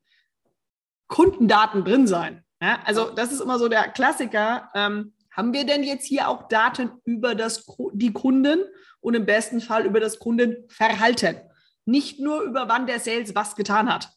Kundendaten 1.09 1.85
drin 1.85 2.07
sein. 2.07 2.45
Ja, 2.61 2.81
also 2.85 3.11
das 3.11 3.33
ist 3.33 3.41
immer 3.41 3.59
so 3.59 3.69
der 3.69 3.89
Klassiker. 3.89 4.71
Ähm, 4.75 5.13
haben 5.31 5.53
wir 5.53 5.67
denn 5.67 5.83
jetzt 5.83 6.07
hier 6.07 6.29
auch 6.29 6.49
Daten 6.49 6.93
über 7.05 7.35
das, 7.35 7.67
die 7.93 8.13
Kunden 8.13 8.61
und 9.01 9.15
im 9.15 9.27
besten 9.27 9.61
Fall 9.61 9.85
über 9.85 10.01
das 10.01 10.19
Kundenverhalten? 10.19 11.41
Nicht 11.85 12.21
nur 12.21 12.43
über 12.43 12.69
wann 12.69 12.87
der 12.87 13.01
Sales 13.01 13.35
was 13.35 13.57
getan 13.57 13.93
hat. 13.93 14.11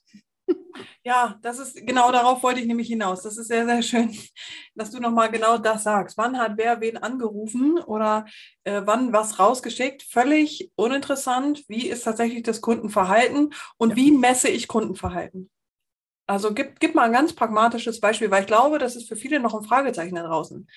Ja, 1.04 1.40
das 1.42 1.60
ist 1.60 1.88
genau 1.88 2.12
darauf 2.12 2.44
wollte 2.44 2.60
ich 2.60 2.68
nämlich 2.68 2.88
hinaus. 2.88 3.24
Das 3.24 3.38
ist 3.38 3.48
sehr, 3.48 3.66
sehr 3.66 3.82
schön, 3.82 4.16
dass 4.76 4.92
du 4.92 5.00
nochmal 5.00 5.32
genau 5.32 5.58
das 5.58 5.84
sagst. 5.84 6.18
Wann 6.18 6.38
hat 6.38 6.54
wer 6.58 6.82
wen 6.82 6.98
angerufen 6.98 7.80
oder 7.80 8.26
äh, 8.64 8.82
wann 8.86 9.14
was 9.14 9.40
rausgeschickt? 9.40 10.04
Völlig 10.04 10.72
uninteressant. 10.76 11.64
Wie 11.68 11.88
ist 11.88 12.04
tatsächlich 12.04 12.44
das 12.44 12.62
Kundenverhalten 12.62 13.54
und 13.78 13.96
wie 13.96 14.12
messe 14.12 14.50
ich 14.50 14.68
Kundenverhalten? 14.68 15.50
Also 16.28 16.54
gib, 16.54 16.80
gib 16.80 16.94
mal 16.94 17.04
ein 17.04 17.14
ganz 17.14 17.34
pragmatisches 17.34 18.02
Beispiel, 18.02 18.30
weil 18.30 18.42
ich 18.42 18.48
glaube, 18.48 18.80
das 18.80 18.96
ist 18.96 19.08
für 19.08 19.16
viele 19.16 19.40
noch 19.40 19.56
ein 19.56 19.64
Fragezeichen 19.64 20.16
da 20.16 20.24
draußen. 20.24 20.68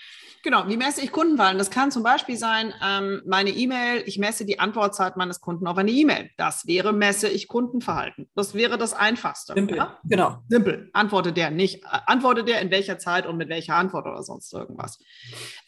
Genau, 0.42 0.66
wie 0.68 0.78
messe 0.78 1.02
ich 1.02 1.12
Kundenverhalten? 1.12 1.58
Das 1.58 1.70
kann 1.70 1.90
zum 1.90 2.02
Beispiel 2.02 2.36
sein, 2.36 2.72
ähm, 2.82 3.20
meine 3.26 3.50
E-Mail, 3.50 4.02
ich 4.06 4.18
messe 4.18 4.46
die 4.46 4.58
Antwortzeit 4.58 5.16
meines 5.16 5.40
Kunden 5.40 5.66
auf 5.66 5.76
eine 5.76 5.90
E-Mail. 5.90 6.30
Das 6.38 6.66
wäre, 6.66 6.94
messe 6.94 7.28
ich 7.28 7.46
Kundenverhalten. 7.46 8.30
Das 8.34 8.54
wäre 8.54 8.78
das 8.78 8.94
Einfachste. 8.94 9.52
Simpel. 9.52 9.76
Ja? 9.76 9.98
Genau. 10.04 10.38
Simpel. 10.48 10.88
Antwortet 10.94 11.36
der 11.36 11.50
nicht. 11.50 11.84
äh, 11.84 11.98
Antwortet 12.06 12.48
der 12.48 12.62
in 12.62 12.70
welcher 12.70 12.98
Zeit 12.98 13.26
und 13.26 13.36
mit 13.36 13.50
welcher 13.50 13.74
Antwort 13.74 14.06
oder 14.06 14.22
sonst 14.22 14.52
irgendwas. 14.54 14.98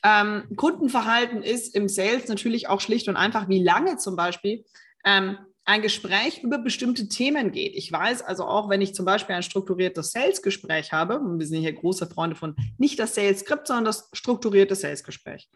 Ähm, 0.02 0.44
Kundenverhalten 0.56 1.42
ist 1.42 1.74
im 1.74 1.88
Sales 1.88 2.28
natürlich 2.28 2.68
auch 2.68 2.80
schlicht 2.80 3.08
und 3.08 3.16
einfach, 3.16 3.48
wie 3.48 3.62
lange 3.62 3.98
zum 3.98 4.16
Beispiel 4.16 4.64
ähm, 5.04 5.36
ein 5.64 5.82
Gespräch 5.82 6.42
über 6.42 6.58
bestimmte 6.58 7.08
Themen 7.08 7.52
geht. 7.52 7.76
Ich 7.76 7.90
weiß 7.90 8.22
also 8.22 8.44
auch, 8.44 8.68
wenn 8.68 8.80
ich 8.80 8.94
zum 8.94 9.04
Beispiel 9.04 9.36
ein 9.36 9.42
strukturiertes 9.42 10.10
Sales-Gespräch 10.10 10.92
habe, 10.92 11.20
und 11.20 11.38
wir 11.38 11.46
sind 11.46 11.60
hier 11.60 11.72
große 11.72 12.06
Freunde 12.08 12.36
von 12.36 12.56
nicht 12.78 12.98
das 12.98 13.14
Sales-Skript, 13.14 13.68
sondern 13.68 13.84
das 13.84 14.08
strukturierte 14.12 14.74
Sales-Gespräch. 14.74 15.48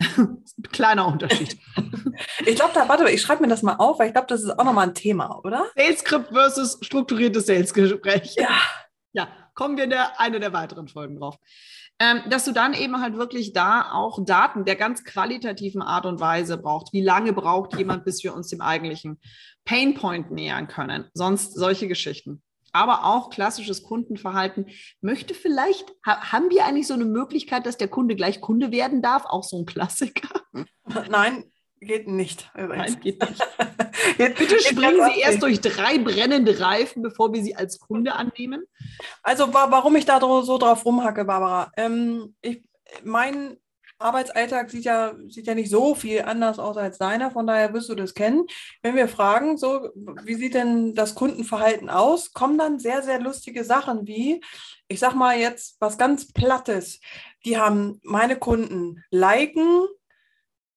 Kleiner 0.72 1.06
Unterschied. 1.06 1.56
Ich 2.46 2.54
glaube, 2.54 2.70
da, 2.74 2.88
warte 2.88 3.10
ich 3.10 3.20
schreibe 3.20 3.42
mir 3.42 3.48
das 3.48 3.62
mal 3.62 3.74
auf, 3.74 3.98
weil 3.98 4.06
ich 4.06 4.12
glaube, 4.12 4.28
das 4.28 4.42
ist 4.42 4.56
auch 4.56 4.64
nochmal 4.64 4.86
ein 4.86 4.94
Thema, 4.94 5.40
oder? 5.42 5.66
Sales-Skript 5.74 6.28
versus 6.28 6.78
strukturiertes 6.80 7.46
Sales-Gespräch. 7.46 8.36
Ja. 8.36 8.60
Ja, 9.12 9.28
kommen 9.54 9.76
wir 9.76 9.84
in 9.84 9.90
der, 9.90 10.20
eine 10.20 10.38
der 10.38 10.52
weiteren 10.52 10.86
Folgen 10.86 11.18
drauf. 11.18 11.38
Ähm, 12.00 12.22
dass 12.28 12.44
du 12.44 12.52
dann 12.52 12.74
eben 12.74 13.00
halt 13.00 13.16
wirklich 13.16 13.52
da 13.52 13.92
auch 13.92 14.24
Daten 14.24 14.64
der 14.64 14.74
ganz 14.74 15.04
qualitativen 15.04 15.80
Art 15.80 16.06
und 16.06 16.18
Weise 16.18 16.58
brauchst. 16.58 16.92
Wie 16.92 17.02
lange 17.02 17.32
braucht 17.32 17.78
jemand, 17.78 18.04
bis 18.04 18.24
wir 18.24 18.34
uns 18.34 18.48
dem 18.48 18.60
eigentlichen 18.60 19.20
Painpoint 19.64 20.32
nähern 20.32 20.66
können? 20.66 21.04
Sonst 21.14 21.54
solche 21.54 21.86
Geschichten. 21.86 22.42
Aber 22.72 23.04
auch 23.04 23.30
klassisches 23.30 23.84
Kundenverhalten. 23.84 24.66
Möchte 25.00 25.34
vielleicht, 25.34 25.92
ha, 26.04 26.32
haben 26.32 26.50
wir 26.50 26.64
eigentlich 26.66 26.88
so 26.88 26.94
eine 26.94 27.04
Möglichkeit, 27.04 27.64
dass 27.64 27.76
der 27.76 27.86
Kunde 27.86 28.16
gleich 28.16 28.40
Kunde 28.40 28.72
werden 28.72 29.00
darf? 29.00 29.24
Auch 29.26 29.44
so 29.44 29.60
ein 29.60 29.66
Klassiker? 29.66 30.28
Nein, 31.08 31.44
geht 31.84 32.08
nicht. 32.08 32.50
übrigens. 32.56 32.92
Nein, 32.92 33.00
geht 33.00 33.20
nicht. 33.20 33.42
Geht- 34.18 34.36
Bitte 34.36 34.60
springen 34.60 35.10
Sie 35.12 35.20
erst 35.20 35.42
durch 35.42 35.60
drei 35.60 35.98
brennende 35.98 36.58
Reifen, 36.60 37.02
bevor 37.02 37.32
wir 37.32 37.42
Sie 37.42 37.56
als 37.56 37.78
Kunde 37.80 38.14
annehmen. 38.14 38.64
Also 39.22 39.52
wa 39.54 39.70
warum 39.70 39.96
ich 39.96 40.04
da 40.04 40.20
so 40.20 40.58
drauf 40.58 40.84
rumhacke, 40.84 41.24
Barbara. 41.24 41.72
Ähm, 41.76 42.34
ich, 42.42 42.62
mein 43.02 43.56
Arbeitsalltag 43.98 44.70
sieht 44.70 44.84
ja, 44.84 45.14
sieht 45.28 45.46
ja 45.46 45.54
nicht 45.54 45.70
so 45.70 45.94
viel 45.94 46.22
anders 46.22 46.58
aus 46.58 46.76
als 46.76 46.98
deiner, 46.98 47.30
von 47.30 47.46
daher 47.46 47.72
wirst 47.72 47.88
du 47.88 47.94
das 47.94 48.14
kennen. 48.14 48.44
Wenn 48.82 48.96
wir 48.96 49.08
fragen, 49.08 49.56
so, 49.56 49.88
wie 50.24 50.34
sieht 50.34 50.54
denn 50.54 50.94
das 50.94 51.14
Kundenverhalten 51.14 51.88
aus, 51.88 52.32
kommen 52.32 52.58
dann 52.58 52.78
sehr, 52.78 53.02
sehr 53.02 53.20
lustige 53.20 53.64
Sachen 53.64 54.06
wie, 54.06 54.42
ich 54.88 54.98
sag 55.00 55.14
mal 55.14 55.38
jetzt 55.38 55.76
was 55.80 55.96
ganz 55.96 56.32
Plattes. 56.32 57.00
Die 57.44 57.56
haben 57.56 58.00
meine 58.02 58.36
Kunden 58.36 59.02
liken, 59.10 59.86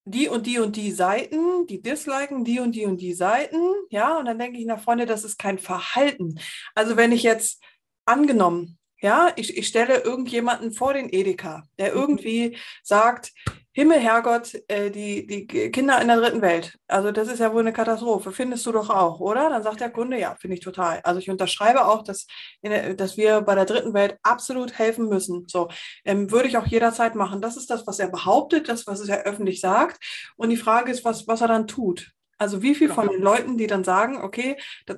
die 0.10 0.30
und 0.30 0.48
die 0.48 0.60
und 0.60 0.76
die 0.76 0.92
Seiten, 0.92 1.68
die 1.68 1.82
disliken 1.82 2.44
die 2.44 2.60
und 2.60 2.74
die 2.74 2.86
und 2.86 3.02
die 3.02 3.14
Seiten, 3.14 3.60
ja, 3.90 4.18
und 4.18 4.26
dann 4.26 4.40
denke 4.40 4.58
ich, 4.58 4.66
na 4.66 4.78
Freunde, 4.78 5.06
das 5.06 5.24
ist 5.24 5.38
kein 5.38 5.60
Verhalten. 5.60 6.40
Also 6.76 6.96
wenn 6.98 7.12
ich 7.12 7.24
jetzt 7.24 7.62
angenommen, 8.06 8.78
ja, 9.00 9.32
ich, 9.36 9.58
ich 9.58 9.68
stelle 9.68 10.00
irgendjemanden 10.00 10.72
vor 10.72 10.94
den 10.94 11.10
Edeka, 11.12 11.63
der 11.77 11.94
irgendwie 11.94 12.58
sagt, 12.84 13.32
Himmel, 13.72 14.00
Herrgott, 14.00 14.56
äh, 14.70 14.89
die, 14.89 15.27
die 15.27 15.46
Kinder 15.46 16.01
in 16.01 16.08
der 16.08 16.18
dritten 16.18 16.42
Welt, 16.42 16.80
also 16.88 17.12
das 17.12 17.27
ist 17.27 17.38
ja 17.38 17.54
wohl 17.54 17.62
eine 17.62 17.74
Katastrophe, 17.74 18.32
findest 18.32 18.66
du 18.66 18.72
doch 18.72 18.89
auch, 18.89 19.20
oder? 19.20 19.51
Dann 19.51 19.62
sagt 19.62 19.82
der 19.82 19.92
Kunde, 19.92 20.20
ja, 20.20 20.36
finde 20.39 20.56
ich 20.56 20.62
total. 20.63 21.00
Also 21.04 21.20
ich 21.20 21.30
unterschreibe 21.30 21.86
auch, 21.86 22.04
dass, 22.04 22.25
der, 22.63 22.96
dass 22.96 23.18
wir 23.18 23.42
bei 23.42 23.54
der 23.54 23.66
dritten 23.66 23.94
Welt 23.94 24.18
absolut 24.24 24.80
helfen 24.80 25.10
müssen. 25.10 25.46
So, 25.48 25.70
ähm, 26.06 26.32
würde 26.32 26.48
ich 26.48 26.58
auch 26.58 26.66
jederzeit 26.66 27.13
machen. 27.13 27.39
Das 27.39 27.56
ist 27.56 27.70
das, 27.70 27.86
was 27.86 28.00
er 28.00 28.10
behauptet, 28.10 28.68
das, 28.68 28.88
was 28.88 29.08
er 29.08 29.25
öffentlich 29.25 29.62
sagt. 29.62 30.04
Und 30.38 30.50
die 30.50 30.58
Frage 30.58 30.92
ist, 30.92 31.06
was, 31.06 31.27
was 31.27 31.42
er 31.42 31.48
dann 31.48 31.68
tut. 31.68 32.12
Also 32.39 32.63
wie 32.63 32.74
viel 32.74 32.89
von 32.89 33.08
den 33.08 33.22
Leuten, 33.22 33.58
die 33.60 33.68
dann 33.68 33.84
sagen, 33.84 34.24
okay, 34.24 34.58
das, 34.88 34.98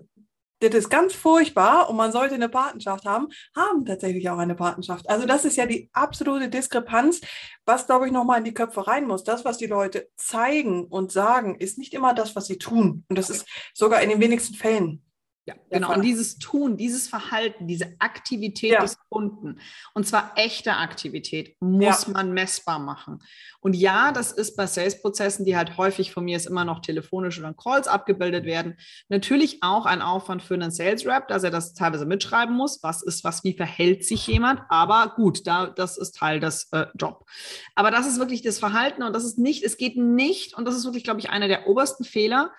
das 0.60 0.74
ist 0.74 0.89
ganz 0.89 1.13
furchtbar 1.13 1.89
und 1.89 1.96
man 1.96 2.12
sollte 2.12 2.36
eine 2.36 2.50
Patenschaft 2.50 3.06
haben, 3.06 3.28
haben 3.56 3.86
tatsächlich 3.86 4.30
auch 4.30 4.38
eine 4.38 4.56
Patenschaft. 4.56 5.10
Also 5.10 5.25
das 5.25 5.46
ist 5.46 5.56
ja 5.56 5.66
die 5.66 5.89
absolute 5.94 6.50
Diskrepanz, 6.50 7.22
was, 7.66 7.86
glaube 7.86 8.08
ich, 8.08 8.12
nochmal 8.12 8.39
in 8.39 8.44
die 8.44 8.54
Köpfe 8.54 8.88
rein 8.88 9.08
muss. 9.08 9.24
Das, 9.24 9.46
was 9.46 9.58
die 9.58 9.68
Leute 9.68 10.10
zeigen 10.16 10.86
und 10.86 11.12
sagen, 11.12 11.56
ist 11.56 11.78
nicht 11.78 11.94
immer 11.94 12.13
das, 12.13 12.36
was 12.36 12.48
sie 12.48 12.58
tun. 12.58 13.06
Und 13.08 13.18
das 13.18 13.30
ist 13.30 13.48
sogar 13.74 14.01
in 14.01 14.10
den 14.10 14.20
wenigsten 14.20 14.56
Fällen. 14.56 15.04
Ja, 15.50 15.56
genau. 15.72 15.96
Und 15.96 16.03
dieses 16.03 16.38
Tun, 16.38 16.77
dieses 16.77 17.08
Verhalten, 17.08 17.68
diese 17.68 17.96
Aktivität 17.98 18.74
Ja. 18.74 18.82
des 18.82 19.00
Kunden, 19.10 19.60
und 19.96 20.06
zwar 20.06 20.34
echte 20.36 20.75
Aktivität, 20.77 21.60
muss 21.60 22.08
man 22.08 22.34
messbar 22.34 22.77
machen. 22.77 23.24
Und 23.60 23.75
ja, 23.75 24.12
das 24.12 24.32
ist 24.32 24.56
bei 24.56 24.68
Sales-Prozessen, 24.68 25.46
die 25.46 25.58
halt 25.58 25.75
häufig 25.77 26.12
von 26.12 26.24
mir 26.24 26.38
ist 26.38 26.46
immer 26.46 26.65
noch 26.65 26.82
telefonisch 26.82 27.39
oder 27.39 27.48
in 27.48 27.58
Calls 27.58 27.88
abgebildet 27.88 28.46
werden, 28.46 28.77
natürlich 29.10 29.63
auch 29.63 29.88
ein 29.88 30.03
Aufwand 30.03 30.44
für 30.44 30.53
einen 30.53 30.70
Sales-Rep, 30.70 31.27
dass 31.29 31.44
er 31.44 31.50
das 31.50 31.74
teilweise 31.74 32.06
mitschreiben 32.06 32.56
muss. 32.56 32.84
Was 32.84 33.01
ist 33.01 33.24
was, 33.24 33.44
wie 33.44 33.53
verhält 33.53 34.06
sich 34.06 34.27
jemand? 34.27 34.62
Aber 34.70 35.13
gut, 35.15 35.48
da, 35.48 35.65
das 35.65 35.98
ist 35.98 36.15
Teil 36.15 36.39
des 36.39 36.70
äh, 36.74 36.86
Job. 36.94 37.25
Aber 37.74 37.89
das 37.89 38.06
ist 38.06 38.20
wirklich 38.20 38.44
das 38.44 38.60
Verhalten 38.60 39.01
und 39.01 39.13
das 39.13 39.24
ist 39.24 39.39
nicht, 39.39 39.63
es 39.63 39.77
geht 39.77 39.98
nicht, 39.98 40.56
und 40.56 40.65
das 40.65 40.75
ist 40.75 40.86
wirklich, 40.86 41.03
glaube 41.03 41.20
ich, 41.20 41.32
einer 41.32 41.48
der 41.48 41.68
obersten 41.68 42.03
Fehler, 42.03 42.51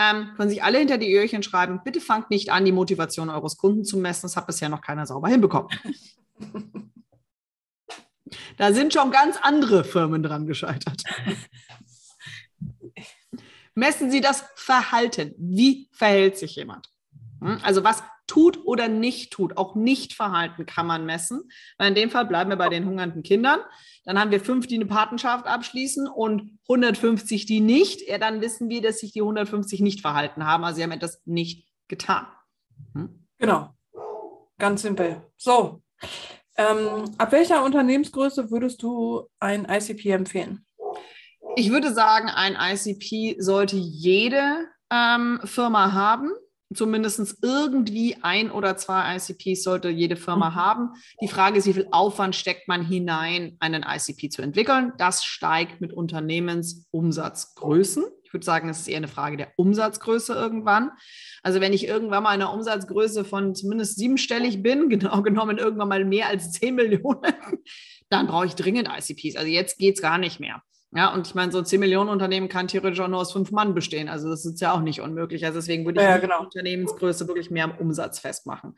ähm, 0.00 0.32
können 0.36 0.50
sich 0.50 0.62
alle 0.62 0.78
hinter 0.78 0.98
die 0.98 1.12
Öhrchen 1.14 1.42
schreiben, 1.42 1.80
bitte 1.84 2.00
fangt 2.00 2.30
nicht 2.30 2.50
an, 2.50 2.64
die 2.64 2.72
Motivation 2.72 3.30
eures 3.30 3.56
Kunden 3.56 3.84
zu 3.84 3.96
messen. 3.96 4.22
Das 4.22 4.36
hat 4.36 4.46
bisher 4.46 4.68
noch 4.68 4.80
keiner 4.80 5.06
sauber 5.06 5.28
hinbekommen. 5.28 5.68
da 8.56 8.72
sind 8.72 8.92
schon 8.92 9.10
ganz 9.10 9.36
andere 9.40 9.84
Firmen 9.84 10.22
dran 10.22 10.46
gescheitert. 10.46 11.02
Messen 13.74 14.10
Sie 14.10 14.20
das 14.20 14.44
Verhalten. 14.54 15.34
Wie 15.36 15.88
verhält 15.92 16.38
sich 16.38 16.54
jemand? 16.56 16.93
Hm? 17.40 17.58
Also 17.62 17.84
was 17.84 18.02
tut 18.26 18.64
oder 18.64 18.88
nicht 18.88 19.32
tut. 19.32 19.56
Auch 19.56 19.74
Nichtverhalten 19.74 20.66
kann 20.66 20.86
man 20.86 21.04
messen. 21.04 21.50
Weil 21.78 21.88
in 21.88 21.94
dem 21.94 22.10
Fall 22.10 22.26
bleiben 22.26 22.50
wir 22.50 22.56
bei 22.56 22.68
den 22.68 22.86
hungernden 22.86 23.22
Kindern. 23.22 23.60
Dann 24.04 24.18
haben 24.18 24.30
wir 24.30 24.40
fünf, 24.40 24.66
die 24.66 24.76
eine 24.76 24.86
Patenschaft 24.86 25.46
abschließen 25.46 26.08
und 26.08 26.58
150, 26.68 27.46
die 27.46 27.60
nicht. 27.60 28.06
Ja, 28.08 28.18
dann 28.18 28.40
wissen 28.40 28.68
wir, 28.68 28.82
dass 28.82 28.98
sich 28.98 29.12
die 29.12 29.20
150 29.20 29.80
nicht 29.80 30.00
verhalten 30.00 30.46
haben. 30.46 30.64
Also 30.64 30.76
sie 30.76 30.82
haben 30.82 30.92
etwas 30.92 31.20
nicht 31.24 31.68
getan. 31.88 32.26
Hm? 32.94 33.26
Genau. 33.38 33.74
Ganz 34.58 34.82
simpel. 34.82 35.22
So. 35.36 35.82
Ähm, 36.56 37.04
ab 37.18 37.32
welcher 37.32 37.64
Unternehmensgröße 37.64 38.50
würdest 38.50 38.82
du 38.82 39.28
ein 39.40 39.66
ICP 39.68 40.10
empfehlen? 40.10 40.64
Ich 41.56 41.70
würde 41.70 41.92
sagen, 41.92 42.28
ein 42.28 42.56
ICP 42.58 43.40
sollte 43.40 43.76
jede 43.76 44.68
ähm, 44.90 45.40
Firma 45.44 45.92
haben 45.92 46.30
zumindest 46.74 47.38
irgendwie 47.42 48.16
ein 48.22 48.50
oder 48.50 48.76
zwei 48.76 49.16
ICPs 49.16 49.62
sollte 49.62 49.88
jede 49.88 50.16
Firma 50.16 50.50
mhm. 50.50 50.54
haben. 50.54 50.90
Die 51.22 51.28
Frage 51.28 51.58
ist, 51.58 51.66
wie 51.66 51.72
viel 51.72 51.88
Aufwand 51.90 52.36
steckt 52.36 52.68
man 52.68 52.84
hinein, 52.84 53.56
einen 53.60 53.84
ICP 53.84 54.30
zu 54.30 54.42
entwickeln? 54.42 54.92
Das 54.98 55.24
steigt 55.24 55.80
mit 55.80 55.92
Unternehmensumsatzgrößen. 55.92 58.04
Ich 58.24 58.32
würde 58.32 58.44
sagen, 58.44 58.68
es 58.68 58.80
ist 58.80 58.88
eher 58.88 58.96
eine 58.96 59.08
Frage 59.08 59.36
der 59.36 59.52
Umsatzgröße 59.56 60.34
irgendwann. 60.34 60.90
Also 61.42 61.60
wenn 61.60 61.72
ich 61.72 61.86
irgendwann 61.86 62.24
mal 62.24 62.34
in 62.34 62.42
einer 62.42 62.52
Umsatzgröße 62.52 63.24
von 63.24 63.54
zumindest 63.54 63.96
siebenstellig 63.96 64.62
bin, 64.62 64.88
genau 64.88 65.22
genommen 65.22 65.58
irgendwann 65.58 65.88
mal 65.88 66.04
mehr 66.04 66.28
als 66.28 66.52
10 66.52 66.74
Millionen, 66.74 67.32
dann 68.10 68.26
brauche 68.26 68.46
ich 68.46 68.54
dringend 68.54 68.88
ICPs. 68.88 69.36
Also 69.36 69.48
jetzt 69.48 69.78
geht 69.78 69.96
es 69.96 70.02
gar 70.02 70.18
nicht 70.18 70.40
mehr. 70.40 70.62
Ja, 70.96 71.12
und 71.12 71.26
ich 71.26 71.34
meine, 71.34 71.50
so 71.50 71.58
ein 71.58 71.66
10 71.66 71.80
Millionen 71.80 72.08
Unternehmen 72.08 72.48
kann 72.48 72.68
theoretisch 72.68 73.00
auch 73.00 73.08
nur 73.08 73.20
aus 73.20 73.32
fünf 73.32 73.50
Mann 73.50 73.74
bestehen. 73.74 74.08
Also 74.08 74.30
das 74.30 74.44
ist 74.44 74.60
ja 74.60 74.72
auch 74.72 74.80
nicht 74.80 75.00
unmöglich. 75.00 75.44
Also 75.44 75.58
deswegen 75.58 75.84
würde 75.84 76.00
ich 76.00 76.06
ja, 76.06 76.18
genau. 76.18 76.38
die 76.40 76.44
Unternehmensgröße 76.44 77.26
wirklich 77.26 77.50
mehr 77.50 77.64
am 77.64 77.76
Umsatz 77.78 78.20
festmachen. 78.20 78.76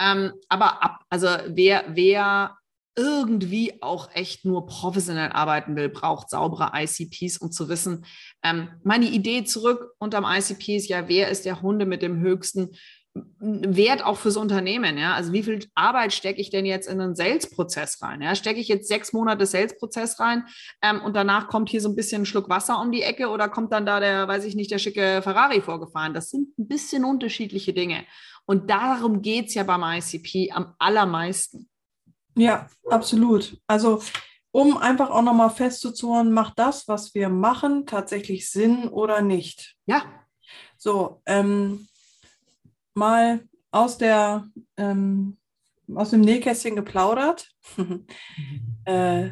Ähm, 0.00 0.32
aber 0.48 0.82
ab, 0.82 1.00
also 1.10 1.28
wer, 1.48 1.84
wer 1.88 2.56
irgendwie 2.96 3.82
auch 3.82 4.10
echt 4.14 4.44
nur 4.44 4.66
professionell 4.66 5.30
arbeiten 5.30 5.76
will, 5.76 5.88
braucht 5.88 6.30
saubere 6.30 6.72
ICPs, 6.74 7.38
um 7.38 7.50
zu 7.50 7.68
wissen, 7.68 8.04
ähm, 8.42 8.68
meine 8.82 9.06
Idee 9.06 9.44
zurück 9.44 9.92
unterm 9.98 10.26
ICP 10.26 10.76
ist 10.76 10.88
ja, 10.88 11.08
wer 11.08 11.28
ist 11.28 11.44
der 11.44 11.62
Hunde 11.62 11.86
mit 11.86 12.02
dem 12.02 12.20
höchsten 12.20 12.70
Wert 13.14 14.04
auch 14.04 14.16
fürs 14.16 14.36
Unternehmen. 14.36 14.96
Ja? 14.96 15.14
Also 15.14 15.32
wie 15.32 15.42
viel 15.42 15.66
Arbeit 15.74 16.12
stecke 16.12 16.40
ich 16.40 16.50
denn 16.50 16.64
jetzt 16.64 16.88
in 16.88 17.00
einen 17.00 17.14
Sales-Prozess 17.14 18.00
rein? 18.00 18.22
Ja? 18.22 18.34
Stecke 18.34 18.60
ich 18.60 18.68
jetzt 18.68 18.88
sechs 18.88 19.12
Monate 19.12 19.44
Sales-Prozess 19.44 20.18
rein 20.18 20.44
ähm, 20.80 21.02
und 21.02 21.14
danach 21.14 21.48
kommt 21.48 21.68
hier 21.68 21.80
so 21.80 21.88
ein 21.88 21.96
bisschen 21.96 22.22
ein 22.22 22.26
Schluck 22.26 22.48
Wasser 22.48 22.80
um 22.80 22.90
die 22.90 23.02
Ecke 23.02 23.28
oder 23.28 23.48
kommt 23.48 23.72
dann 23.72 23.84
da 23.84 24.00
der, 24.00 24.28
weiß 24.28 24.44
ich 24.44 24.54
nicht, 24.54 24.70
der 24.70 24.78
schicke 24.78 25.20
Ferrari 25.22 25.60
vorgefahren? 25.60 26.14
Das 26.14 26.30
sind 26.30 26.56
ein 26.58 26.68
bisschen 26.68 27.04
unterschiedliche 27.04 27.72
Dinge. 27.72 28.04
Und 28.46 28.70
darum 28.70 29.22
geht 29.22 29.48
es 29.48 29.54
ja 29.54 29.62
beim 29.62 29.82
ICP 29.82 30.52
am 30.52 30.74
allermeisten. 30.78 31.68
Ja, 32.34 32.68
absolut. 32.88 33.58
Also 33.66 34.02
um 34.52 34.76
einfach 34.76 35.10
auch 35.10 35.22
nochmal 35.22 35.50
festzuzurren, 35.50 36.32
macht 36.32 36.58
das, 36.58 36.88
was 36.88 37.14
wir 37.14 37.28
machen, 37.28 37.86
tatsächlich 37.86 38.50
Sinn 38.50 38.88
oder 38.88 39.22
nicht? 39.22 39.76
Ja. 39.86 40.02
So, 40.76 41.22
ähm, 41.26 41.86
mal 42.94 43.44
aus 43.70 43.98
der 43.98 44.48
ähm, 44.76 45.38
aus 45.94 46.10
dem 46.10 46.20
Nähkästchen 46.20 46.76
geplaudert. 46.76 47.50
äh, 48.84 49.30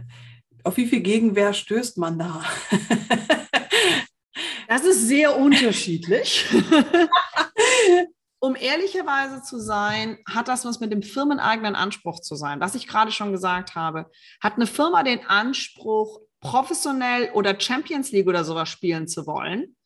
auf 0.64 0.76
wie 0.76 0.86
viel 0.86 1.00
Gegenwehr 1.00 1.52
stößt 1.52 1.98
man 1.98 2.18
da? 2.18 2.42
das 4.68 4.84
ist 4.84 5.08
sehr 5.08 5.38
unterschiedlich. 5.38 6.46
um 8.40 8.56
ehrlicherweise 8.56 9.42
zu 9.42 9.58
sein, 9.58 10.18
hat 10.26 10.48
das 10.48 10.64
was 10.64 10.80
mit 10.80 10.92
dem 10.92 11.02
firmeneigenen 11.02 11.74
Anspruch 11.74 12.20
zu 12.20 12.34
sein. 12.36 12.60
Was 12.60 12.74
ich 12.74 12.86
gerade 12.86 13.12
schon 13.12 13.32
gesagt 13.32 13.74
habe, 13.74 14.10
hat 14.42 14.56
eine 14.56 14.66
Firma 14.66 15.02
den 15.02 15.24
Anspruch, 15.26 16.20
professionell 16.40 17.30
oder 17.34 17.58
Champions 17.58 18.12
League 18.12 18.26
oder 18.26 18.44
sowas 18.44 18.68
spielen 18.68 19.08
zu 19.08 19.26
wollen, 19.26 19.76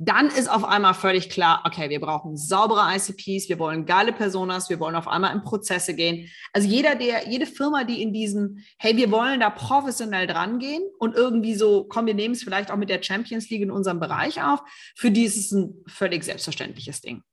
dann 0.00 0.28
ist 0.28 0.48
auf 0.48 0.64
einmal 0.64 0.94
völlig 0.94 1.28
klar, 1.28 1.62
okay, 1.66 1.90
wir 1.90 1.98
brauchen 1.98 2.36
saubere 2.36 2.94
ICPs, 2.94 3.48
wir 3.48 3.58
wollen 3.58 3.84
geile 3.84 4.12
Personas, 4.12 4.70
wir 4.70 4.78
wollen 4.78 4.94
auf 4.94 5.08
einmal 5.08 5.34
in 5.34 5.42
Prozesse 5.42 5.92
gehen. 5.94 6.30
Also 6.52 6.68
jeder, 6.68 6.94
der, 6.94 7.28
jede 7.28 7.46
Firma, 7.46 7.82
die 7.82 8.00
in 8.00 8.12
diesem, 8.12 8.58
hey, 8.78 8.96
wir 8.96 9.10
wollen 9.10 9.40
da 9.40 9.50
professionell 9.50 10.28
dran 10.28 10.60
gehen 10.60 10.82
und 11.00 11.16
irgendwie 11.16 11.56
so, 11.56 11.84
komm, 11.88 12.06
wir 12.06 12.14
nehmen 12.14 12.34
es 12.34 12.44
vielleicht 12.44 12.70
auch 12.70 12.76
mit 12.76 12.90
der 12.90 13.02
Champions 13.02 13.50
League 13.50 13.62
in 13.62 13.72
unserem 13.72 13.98
Bereich 13.98 14.40
auf, 14.40 14.60
für 14.94 15.10
die 15.10 15.24
ist 15.24 15.36
es 15.36 15.50
ein 15.50 15.82
völlig 15.88 16.22
selbstverständliches 16.22 17.00
Ding. 17.00 17.24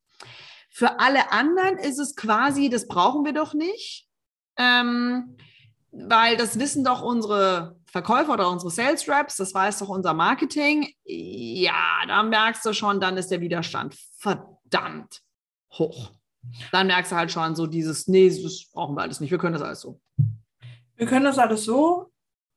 Für 0.71 0.99
alle 0.99 1.32
anderen 1.32 1.78
ist 1.78 1.99
es 1.99 2.15
quasi, 2.15 2.69
das 2.69 2.88
brauchen 2.88 3.25
wir 3.25 3.34
doch 3.34 3.54
nicht, 3.54 4.08
ähm, 4.58 5.38
weil 5.97 6.38
das 6.38 6.60
wissen 6.60 6.84
doch 6.84 7.01
unsere 7.01 7.75
Verkäufer 7.86 8.34
oder 8.34 8.49
unsere 8.49 8.71
Sales 8.71 9.08
Reps, 9.08 9.38
das 9.38 9.53
weiß 9.53 9.79
doch 9.79 9.89
unser 9.89 10.13
Marketing, 10.13 10.89
ja, 11.05 12.01
da 12.08 12.23
merkst 12.23 12.65
du 12.65 12.73
schon, 12.73 12.99
dann 12.99 13.17
ist 13.17 13.31
der 13.31 13.41
Widerstand 13.41 13.95
verdammt 14.17 15.21
hoch. 15.71 16.12
Dann 16.71 16.88
merkst 16.88 17.12
du 17.12 17.15
halt 17.15 17.31
schon 17.31 17.55
so 17.55 17.65
dieses, 17.65 18.08
nee, 18.08 18.29
das 18.29 18.69
brauchen 18.71 18.95
wir 18.95 19.01
alles 19.01 19.19
nicht, 19.19 19.31
wir 19.31 19.38
können 19.38 19.53
das 19.53 19.62
alles 19.62 19.81
so. 19.81 19.99
Wir 20.95 21.08
können 21.08 21.25
das 21.25 21.39
alles 21.39 21.63
so. 21.63 22.12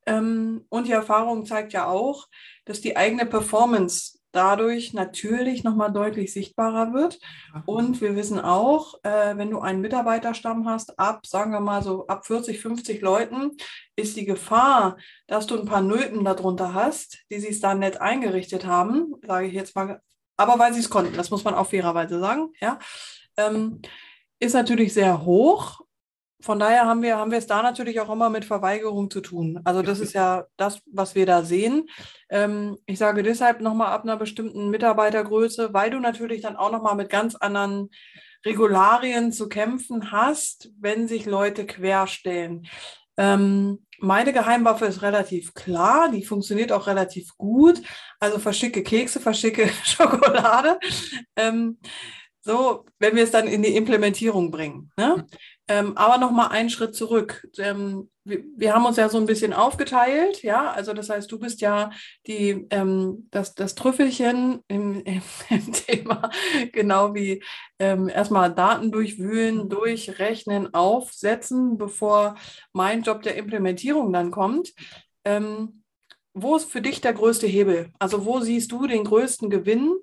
Ähm, 0.05 0.65
und 0.69 0.87
die 0.87 0.91
Erfahrung 0.91 1.45
zeigt 1.45 1.73
ja 1.73 1.87
auch, 1.87 2.27
dass 2.65 2.81
die 2.81 2.95
eigene 2.95 3.25
Performance 3.25 4.18
dadurch 4.31 4.93
natürlich 4.93 5.63
nochmal 5.63 5.91
deutlich 5.91 6.33
sichtbarer 6.33 6.93
wird. 6.93 7.19
Und 7.65 8.01
wir 8.01 8.15
wissen 8.15 8.39
auch, 8.39 8.95
äh, 9.03 9.35
wenn 9.37 9.49
du 9.49 9.59
einen 9.59 9.81
Mitarbeiterstamm 9.81 10.67
hast, 10.67 10.99
ab, 10.99 11.25
sagen 11.25 11.51
wir 11.51 11.59
mal 11.59 11.81
so, 11.81 12.07
ab 12.07 12.25
40, 12.25 12.59
50 12.59 13.01
Leuten, 13.01 13.51
ist 13.95 14.15
die 14.15 14.25
Gefahr, 14.25 14.97
dass 15.27 15.47
du 15.47 15.59
ein 15.59 15.65
paar 15.65 15.81
Nulpen 15.81 16.23
darunter 16.23 16.73
hast, 16.73 17.19
die 17.31 17.39
sich 17.39 17.59
da 17.59 17.73
nett 17.73 17.99
eingerichtet 18.01 18.65
haben, 18.65 19.15
sage 19.25 19.47
ich 19.47 19.53
jetzt 19.53 19.75
mal, 19.75 20.01
aber 20.37 20.57
weil 20.57 20.73
sie 20.73 20.79
es 20.79 20.89
konnten, 20.89 21.17
das 21.17 21.31
muss 21.31 21.43
man 21.43 21.53
auch 21.53 21.69
fairerweise 21.69 22.19
sagen, 22.19 22.53
ja, 22.61 22.79
ähm, 23.35 23.81
ist 24.39 24.53
natürlich 24.53 24.93
sehr 24.93 25.25
hoch 25.25 25.81
von 26.41 26.59
daher 26.59 26.85
haben 26.85 27.01
wir, 27.01 27.17
haben 27.17 27.31
wir 27.31 27.37
es 27.37 27.47
da 27.47 27.61
natürlich 27.61 27.99
auch 27.99 28.09
immer 28.09 28.29
mit 28.29 28.45
Verweigerung 28.45 29.11
zu 29.11 29.19
tun. 29.21 29.59
Also 29.65 29.81
das 29.81 29.99
ist 29.99 30.13
ja 30.13 30.45
das, 30.55 30.81
was 30.91 31.13
wir 31.15 31.25
da 31.25 31.43
sehen. 31.43 31.89
Ähm, 32.29 32.77
ich 32.85 32.97
sage 32.97 33.23
deshalb 33.23 33.59
nochmal 33.61 33.91
ab 33.91 34.03
einer 34.03 34.15
bestimmten 34.15 34.69
Mitarbeitergröße, 34.69 35.73
weil 35.73 35.91
du 35.91 35.99
natürlich 35.99 36.41
dann 36.41 36.55
auch 36.55 36.71
nochmal 36.71 36.95
mit 36.95 37.09
ganz 37.09 37.35
anderen 37.35 37.89
Regularien 38.45 39.33
zu 39.33 39.49
kämpfen 39.49 40.11
hast, 40.11 40.71
wenn 40.79 41.07
sich 41.07 41.25
Leute 41.25 41.65
querstellen. 41.65 42.67
Ähm, 43.17 43.85
meine 43.99 44.31
Geheimwaffe 44.31 44.85
ist 44.85 45.01
relativ 45.01 45.53
klar, 45.53 46.09
die 46.09 46.23
funktioniert 46.23 46.71
auch 46.71 46.87
relativ 46.87 47.35
gut. 47.35 47.81
Also 48.21 48.39
verschicke 48.39 48.81
Kekse, 48.81 49.19
verschicke 49.19 49.69
Schokolade. 49.83 50.79
Ähm, 51.35 51.79
so, 52.41 52.85
wenn 52.97 53.17
wir 53.17 53.23
es 53.23 53.31
dann 53.31 53.47
in 53.47 53.61
die 53.61 53.75
Implementierung 53.75 54.51
bringen. 54.51 54.91
Ne? 54.97 55.27
Ähm, 55.69 55.95
aber 55.95 56.17
noch 56.17 56.31
mal 56.31 56.47
einen 56.47 56.71
Schritt 56.71 56.95
zurück. 56.95 57.47
Ähm, 57.59 58.09
wir, 58.23 58.43
wir, 58.57 58.73
haben 58.73 58.87
uns 58.87 58.97
ja 58.97 59.07
so 59.07 59.19
ein 59.19 59.27
bisschen 59.27 59.53
aufgeteilt, 59.53 60.41
ja. 60.41 60.71
Also 60.71 60.93
das 60.93 61.11
heißt, 61.11 61.31
du 61.31 61.37
bist 61.37 61.61
ja 61.61 61.91
die 62.25 62.65
ähm, 62.71 63.27
das, 63.29 63.53
das 63.53 63.75
Trüffelchen 63.75 64.63
im, 64.67 65.01
im, 65.05 65.21
im 65.49 65.71
Thema, 65.71 66.31
genau 66.73 67.13
wie 67.13 67.43
ähm, 67.77 68.09
erstmal 68.09 68.53
Daten 68.53 68.91
durchwühlen, 68.91 69.69
durchrechnen, 69.69 70.73
aufsetzen, 70.73 71.77
bevor 71.77 72.35
mein 72.73 73.03
Job 73.03 73.21
der 73.21 73.35
Implementierung 73.35 74.11
dann 74.11 74.31
kommt. 74.31 74.73
Ähm, 75.23 75.83
wo 76.33 76.55
ist 76.55 76.71
für 76.71 76.81
dich 76.81 76.99
der 76.99 77.13
größte 77.13 77.45
Hebel? 77.45 77.91
Also 77.99 78.25
wo 78.25 78.39
siehst 78.39 78.71
du 78.71 78.87
den 78.87 79.03
größten 79.03 79.51
Gewinn 79.51 79.93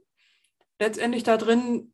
letztendlich 0.79 1.25
da 1.25 1.37
drin? 1.37 1.93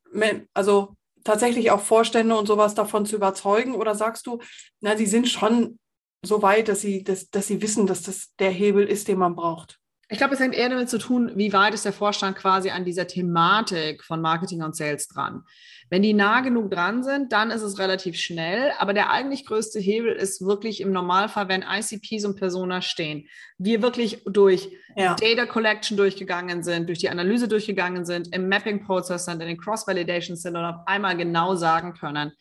Also 0.52 0.94
tatsächlich 1.24 1.70
auch 1.70 1.80
Vorstände 1.80 2.36
und 2.36 2.46
sowas 2.46 2.74
davon 2.74 3.06
zu 3.06 3.16
überzeugen? 3.16 3.74
Oder 3.74 3.94
sagst 3.94 4.26
du, 4.26 4.38
na, 4.80 4.96
sie 4.96 5.06
sind 5.06 5.28
schon 5.28 5.78
so 6.24 6.42
weit, 6.42 6.68
dass 6.68 6.80
sie, 6.80 7.02
dass, 7.02 7.30
dass 7.30 7.46
sie 7.46 7.60
wissen, 7.62 7.86
dass 7.86 8.02
das 8.02 8.34
der 8.38 8.50
Hebel 8.50 8.86
ist, 8.86 9.08
den 9.08 9.18
man 9.18 9.34
braucht? 9.34 9.81
Ich 10.12 10.18
glaube, 10.18 10.34
es 10.34 10.40
hängt 10.40 10.54
eher 10.54 10.68
damit 10.68 10.90
zu 10.90 10.98
tun, 10.98 11.32
wie 11.36 11.54
weit 11.54 11.72
ist 11.72 11.86
der 11.86 11.92
Vorstand 11.94 12.36
quasi 12.36 12.68
an 12.68 12.84
dieser 12.84 13.06
Thematik 13.06 14.04
von 14.04 14.20
Marketing 14.20 14.62
und 14.62 14.76
Sales 14.76 15.08
dran. 15.08 15.42
Wenn 15.88 16.02
die 16.02 16.12
nah 16.12 16.40
genug 16.40 16.70
dran 16.70 17.02
sind, 17.02 17.32
dann 17.32 17.50
ist 17.50 17.62
es 17.62 17.78
relativ 17.78 18.16
schnell. 18.18 18.72
Aber 18.78 18.92
der 18.92 19.10
eigentlich 19.10 19.46
größte 19.46 19.80
Hebel 19.80 20.12
ist 20.12 20.44
wirklich 20.44 20.82
im 20.82 20.92
Normalfall, 20.92 21.48
wenn 21.48 21.62
ICPs 21.62 22.26
und 22.26 22.36
Personas 22.36 22.84
stehen. 22.84 23.26
Wir 23.56 23.80
wirklich 23.80 24.22
durch 24.26 24.68
ja. 24.96 25.14
Data 25.14 25.46
Collection 25.46 25.96
durchgegangen 25.96 26.62
sind, 26.62 26.88
durch 26.88 26.98
die 26.98 27.08
Analyse 27.08 27.48
durchgegangen 27.48 28.04
sind, 28.04 28.34
im 28.34 28.50
Mapping-Prozess 28.50 29.24
sind, 29.24 29.40
in 29.40 29.48
den 29.48 29.58
Cross-Validations 29.58 30.42
sind 30.42 30.56
und 30.56 30.64
auf 30.64 30.86
einmal 30.86 31.16
genau 31.16 31.54
sagen 31.54 31.94
können, 31.94 32.32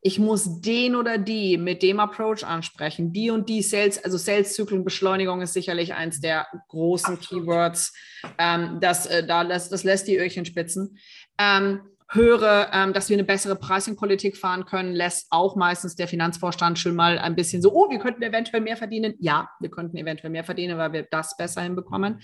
ich 0.00 0.18
muss 0.18 0.60
den 0.60 0.94
oder 0.94 1.18
die 1.18 1.58
mit 1.58 1.82
dem 1.82 1.98
Approach 1.98 2.44
ansprechen. 2.44 3.12
Die 3.12 3.30
und 3.30 3.48
die 3.48 3.62
Sales, 3.62 4.02
also 4.02 4.16
Sales-Zyklenbeschleunigung 4.16 5.42
ist 5.42 5.54
sicherlich 5.54 5.94
eins 5.94 6.20
der 6.20 6.46
großen. 6.68 7.18
Keywords. 7.20 7.92
Ähm, 8.38 8.78
das, 8.80 9.06
äh, 9.06 9.26
da, 9.26 9.44
das, 9.44 9.68
das 9.70 9.82
lässt 9.82 10.06
die 10.06 10.16
Öhrchen 10.16 10.44
spitzen. 10.44 10.98
Ähm, 11.38 11.80
höre, 12.10 12.70
ähm, 12.72 12.92
dass 12.92 13.08
wir 13.10 13.16
eine 13.16 13.24
bessere 13.24 13.56
Pricing-Politik 13.56 14.36
fahren 14.36 14.64
können, 14.64 14.94
lässt 14.94 15.26
auch 15.30 15.56
meistens 15.56 15.94
der 15.94 16.08
Finanzvorstand 16.08 16.78
schon 16.78 16.94
mal 16.94 17.18
ein 17.18 17.34
bisschen 17.34 17.60
so, 17.60 17.72
oh, 17.72 17.90
wir 17.90 17.98
könnten 17.98 18.22
eventuell 18.22 18.62
mehr 18.62 18.76
verdienen. 18.76 19.14
Ja, 19.18 19.50
wir 19.60 19.70
könnten 19.70 19.96
eventuell 19.96 20.30
mehr 20.30 20.44
verdienen, 20.44 20.78
weil 20.78 20.92
wir 20.92 21.06
das 21.10 21.36
besser 21.36 21.62
hinbekommen. 21.62 22.20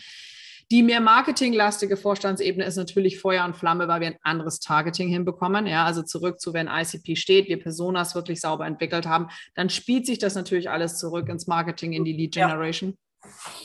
Die 0.74 0.82
mehr 0.82 1.00
marketinglastige 1.00 1.96
Vorstandsebene 1.96 2.64
ist 2.64 2.74
natürlich 2.74 3.20
Feuer 3.20 3.44
und 3.44 3.54
Flamme, 3.54 3.86
weil 3.86 4.00
wir 4.00 4.08
ein 4.08 4.18
anderes 4.22 4.58
Targeting 4.58 5.08
hinbekommen. 5.08 5.68
Ja, 5.68 5.84
also 5.84 6.02
zurück 6.02 6.40
zu, 6.40 6.52
wenn 6.52 6.66
ICP 6.66 7.14
steht, 7.14 7.46
wir 7.46 7.60
Personas 7.60 8.16
wirklich 8.16 8.40
sauber 8.40 8.66
entwickelt 8.66 9.06
haben, 9.06 9.28
dann 9.54 9.70
spielt 9.70 10.04
sich 10.04 10.18
das 10.18 10.34
natürlich 10.34 10.68
alles 10.68 10.98
zurück 10.98 11.28
ins 11.28 11.46
Marketing, 11.46 11.92
in 11.92 12.04
die 12.04 12.12
Lead 12.12 12.34
Generation. 12.34 12.98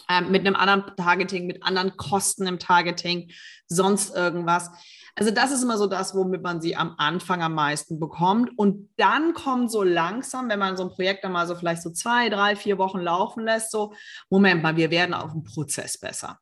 Ja. 0.08 0.20
Ähm, 0.20 0.30
mit 0.30 0.46
einem 0.46 0.56
anderen 0.56 0.84
Targeting, 0.98 1.48
mit 1.48 1.64
anderen 1.64 1.98
Kosten 1.98 2.46
im 2.46 2.60
Targeting, 2.60 3.32
sonst 3.66 4.16
irgendwas. 4.16 4.70
Also 5.16 5.32
das 5.32 5.52
ist 5.52 5.64
immer 5.64 5.80
so 5.80 5.88
das, 5.88 6.14
womit 6.14 6.44
man 6.44 6.62
sie 6.62 6.76
am 6.76 6.94
Anfang 7.00 7.42
am 7.42 7.56
meisten 7.56 8.00
bekommt. 8.00 8.52
Und 8.56 8.88
dann 8.98 9.34
kommt 9.34 9.72
so 9.72 9.82
langsam, 9.82 10.48
wenn 10.48 10.60
man 10.60 10.78
so 10.78 10.84
ein 10.84 10.92
Projekt 10.92 11.24
dann 11.24 11.32
mal 11.32 11.48
so 11.48 11.56
vielleicht 11.56 11.82
so 11.82 11.90
zwei, 11.90 12.30
drei, 12.30 12.56
vier 12.56 12.78
Wochen 12.78 13.00
laufen 13.00 13.46
lässt, 13.46 13.72
so, 13.72 13.96
Moment 14.30 14.62
mal, 14.62 14.78
wir 14.78 14.92
werden 14.92 15.16
auf 15.16 15.32
dem 15.32 15.44
Prozess 15.44 15.98
besser. 15.98 16.38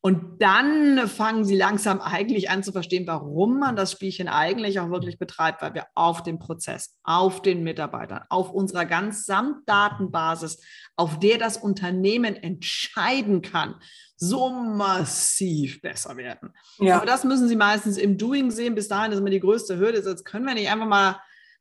Und 0.00 0.40
dann 0.40 1.08
fangen 1.08 1.44
sie 1.44 1.56
langsam 1.56 2.00
eigentlich 2.00 2.50
an 2.50 2.62
zu 2.62 2.70
verstehen, 2.70 3.06
warum 3.08 3.58
man 3.58 3.74
das 3.74 3.90
Spielchen 3.90 4.28
eigentlich 4.28 4.78
auch 4.78 4.90
wirklich 4.90 5.18
betreibt, 5.18 5.60
weil 5.60 5.74
wir 5.74 5.86
auf 5.94 6.22
dem 6.22 6.38
Prozess, 6.38 6.96
auf 7.02 7.42
den 7.42 7.64
Mitarbeitern, 7.64 8.22
auf 8.28 8.52
unserer 8.52 8.86
Gesamtdatenbasis, 8.86 10.62
auf 10.94 11.18
der 11.18 11.38
das 11.38 11.56
Unternehmen 11.56 12.36
entscheiden 12.36 13.42
kann, 13.42 13.74
so 14.16 14.50
massiv 14.50 15.80
besser 15.80 16.16
werden. 16.16 16.52
Ja. 16.78 16.96
Aber 16.96 17.06
das 17.06 17.24
müssen 17.24 17.48
sie 17.48 17.56
meistens 17.56 17.96
im 17.96 18.18
Doing 18.18 18.52
sehen. 18.52 18.76
Bis 18.76 18.86
dahin 18.86 19.10
ist 19.10 19.18
immer 19.18 19.30
die 19.30 19.40
größte 19.40 19.78
Hürde. 19.78 19.98
Jetzt 19.98 20.24
können 20.24 20.46
wir 20.46 20.54
nicht 20.54 20.70
einfach 20.70 20.86
mal 20.86 21.20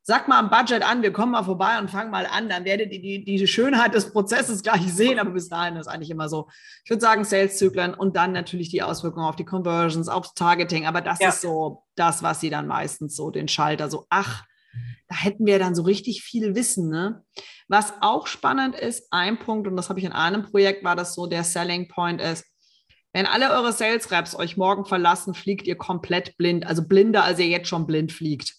Sag 0.10 0.30
mal 0.30 0.40
am 0.40 0.50
Budget 0.50 0.84
an, 0.84 1.02
wir 1.02 1.12
kommen 1.12 1.34
mal 1.34 1.44
vorbei 1.44 1.78
und 1.80 1.92
fangen 1.92 2.12
mal 2.12 2.26
an. 2.28 2.48
Dann 2.48 2.64
werdet 2.64 2.94
ihr 2.94 3.02
die, 3.02 3.26
die 3.26 3.46
Schönheit 3.46 3.94
des 3.94 4.14
Prozesses 4.14 4.64
gleich 4.64 4.94
sehen. 4.94 5.20
Aber 5.20 5.32
bis 5.32 5.50
dahin 5.50 5.76
ist 5.76 5.88
eigentlich 5.88 6.10
immer 6.10 6.30
so, 6.30 6.48
ich 6.86 6.90
würde 6.90 7.02
sagen, 7.02 7.26
Sales-Zyklen 7.26 7.94
und 7.94 8.16
dann 8.16 8.32
natürlich 8.32 8.70
die 8.70 8.82
Auswirkungen 8.82 9.26
auf 9.26 9.36
die 9.36 9.44
Conversions, 9.44 10.08
aufs 10.08 10.34
Targeting. 10.34 10.86
Aber 10.86 11.02
das 11.02 11.20
ja. 11.20 11.28
ist 11.28 11.42
so 11.42 11.84
das, 11.96 12.24
was 12.24 12.40
sie 12.40 12.50
dann 12.50 12.68
meistens 12.68 13.18
so 13.18 13.32
den 13.32 13.50
Schalter 13.50 13.90
so, 13.90 14.06
ach, 14.10 14.46
da 15.10 15.16
hätten 15.18 15.46
wir 15.46 15.60
dann 15.60 15.76
so 15.76 15.84
richtig 15.84 16.24
viel 16.24 16.56
Wissen. 16.56 16.90
Ne? 16.90 17.26
Was 17.68 17.92
auch 18.00 18.28
spannend 18.28 18.76
ist, 18.76 19.12
ein 19.12 19.38
Punkt, 19.38 19.68
und 19.68 19.76
das 19.76 19.90
habe 19.90 20.00
ich 20.00 20.06
in 20.06 20.14
einem 20.14 20.44
Projekt, 20.44 20.86
war 20.86 20.96
das 20.96 21.16
so, 21.16 21.28
der 21.28 21.44
Selling 21.44 21.90
Point 21.90 22.22
ist, 22.22 22.46
wenn 23.12 23.26
alle 23.26 23.52
eure 23.52 23.74
Sales 23.74 24.10
Reps 24.10 24.36
euch 24.36 24.56
morgen 24.56 24.86
verlassen, 24.86 25.34
fliegt 25.34 25.68
ihr 25.68 25.76
komplett 25.76 26.38
blind, 26.38 26.66
also 26.66 26.88
blinder, 26.88 27.26
als 27.26 27.40
ihr 27.40 27.48
jetzt 27.48 27.68
schon 27.68 27.86
blind 27.86 28.14
fliegt 28.14 28.57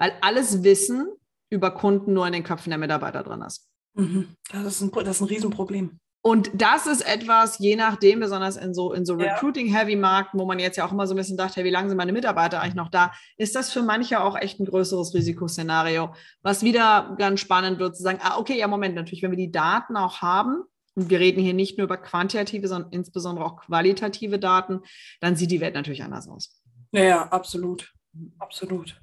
weil 0.00 0.14
alles 0.22 0.64
Wissen 0.64 1.08
über 1.50 1.70
Kunden 1.70 2.14
nur 2.14 2.26
in 2.26 2.32
den 2.32 2.42
Köpfen 2.42 2.70
der 2.70 2.78
Mitarbeiter 2.78 3.22
drin 3.22 3.42
ist. 3.42 3.68
Mhm. 3.94 4.34
Das, 4.50 4.64
ist 4.66 4.80
ein, 4.80 4.90
das 4.90 5.16
ist 5.16 5.20
ein 5.20 5.28
Riesenproblem. 5.28 6.00
Und 6.22 6.50
das 6.54 6.86
ist 6.86 7.00
etwas, 7.00 7.58
je 7.58 7.76
nachdem, 7.76 8.20
besonders 8.20 8.56
in 8.56 8.74
so, 8.74 8.92
in 8.92 9.06
so. 9.06 9.14
Recruiting-Heavy-Markten, 9.14 10.38
wo 10.38 10.44
man 10.44 10.58
jetzt 10.58 10.76
ja 10.76 10.86
auch 10.86 10.92
immer 10.92 11.06
so 11.06 11.14
ein 11.14 11.16
bisschen 11.16 11.36
dachte, 11.36 11.56
hey, 11.56 11.64
wie 11.64 11.70
lange 11.70 11.88
sind 11.88 11.96
meine 11.96 12.12
Mitarbeiter 12.12 12.60
eigentlich 12.60 12.74
noch 12.74 12.90
da, 12.90 13.12
ist 13.36 13.56
das 13.56 13.72
für 13.72 13.82
manche 13.82 14.22
auch 14.22 14.36
echt 14.36 14.60
ein 14.60 14.66
größeres 14.66 15.14
Risikoszenario. 15.14 16.14
Was 16.42 16.62
wieder 16.62 17.14
ganz 17.18 17.40
spannend 17.40 17.78
wird, 17.78 17.96
zu 17.96 18.02
sagen, 18.02 18.20
ah, 18.22 18.38
okay, 18.38 18.58
ja, 18.58 18.68
Moment, 18.68 18.94
natürlich, 18.94 19.22
wenn 19.22 19.30
wir 19.30 19.38
die 19.38 19.52
Daten 19.52 19.96
auch 19.96 20.20
haben, 20.20 20.64
und 20.94 21.08
wir 21.08 21.20
reden 21.20 21.40
hier 21.40 21.54
nicht 21.54 21.78
nur 21.78 21.84
über 21.86 21.96
quantitative, 21.96 22.66
sondern 22.68 22.92
insbesondere 22.92 23.44
auch 23.44 23.56
qualitative 23.56 24.38
Daten, 24.38 24.80
dann 25.20 25.36
sieht 25.36 25.50
die 25.50 25.60
Welt 25.60 25.74
natürlich 25.74 26.02
anders 26.02 26.28
aus. 26.28 26.60
Ja 26.92 27.28
absolut. 27.28 27.94
Absolut. 28.38 29.00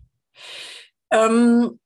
Ähm, 1.12 1.80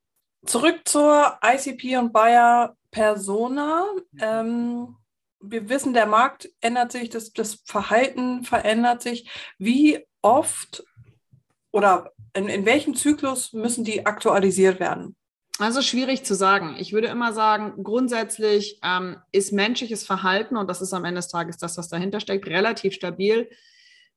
zurück 0.45 0.81
zur 0.85 1.39
ICP 1.43 1.97
und 1.97 2.13
Bayer 2.13 2.75
Persona. 2.91 3.85
Ähm, 4.19 4.95
wir 5.39 5.69
wissen, 5.69 5.93
der 5.93 6.05
Markt 6.05 6.49
ändert 6.61 6.91
sich, 6.91 7.09
das, 7.09 7.33
das 7.33 7.61
Verhalten 7.65 8.43
verändert 8.43 9.01
sich. 9.01 9.29
Wie 9.57 10.05
oft 10.21 10.83
oder 11.71 12.11
in, 12.33 12.47
in 12.47 12.65
welchem 12.65 12.95
Zyklus 12.95 13.53
müssen 13.53 13.83
die 13.83 14.05
aktualisiert 14.05 14.79
werden? 14.79 15.15
Also 15.59 15.81
schwierig 15.81 16.23
zu 16.23 16.33
sagen. 16.33 16.75
Ich 16.79 16.93
würde 16.93 17.07
immer 17.07 17.33
sagen, 17.33 17.83
grundsätzlich 17.83 18.79
ähm, 18.83 19.17
ist 19.31 19.51
menschliches 19.51 20.03
Verhalten, 20.03 20.57
und 20.57 20.67
das 20.67 20.81
ist 20.81 20.93
am 20.93 21.05
Ende 21.05 21.19
des 21.19 21.27
Tages 21.27 21.57
das, 21.57 21.77
was 21.77 21.89
dahinter 21.89 22.19
steckt, 22.19 22.47
relativ 22.47 22.93
stabil 22.93 23.49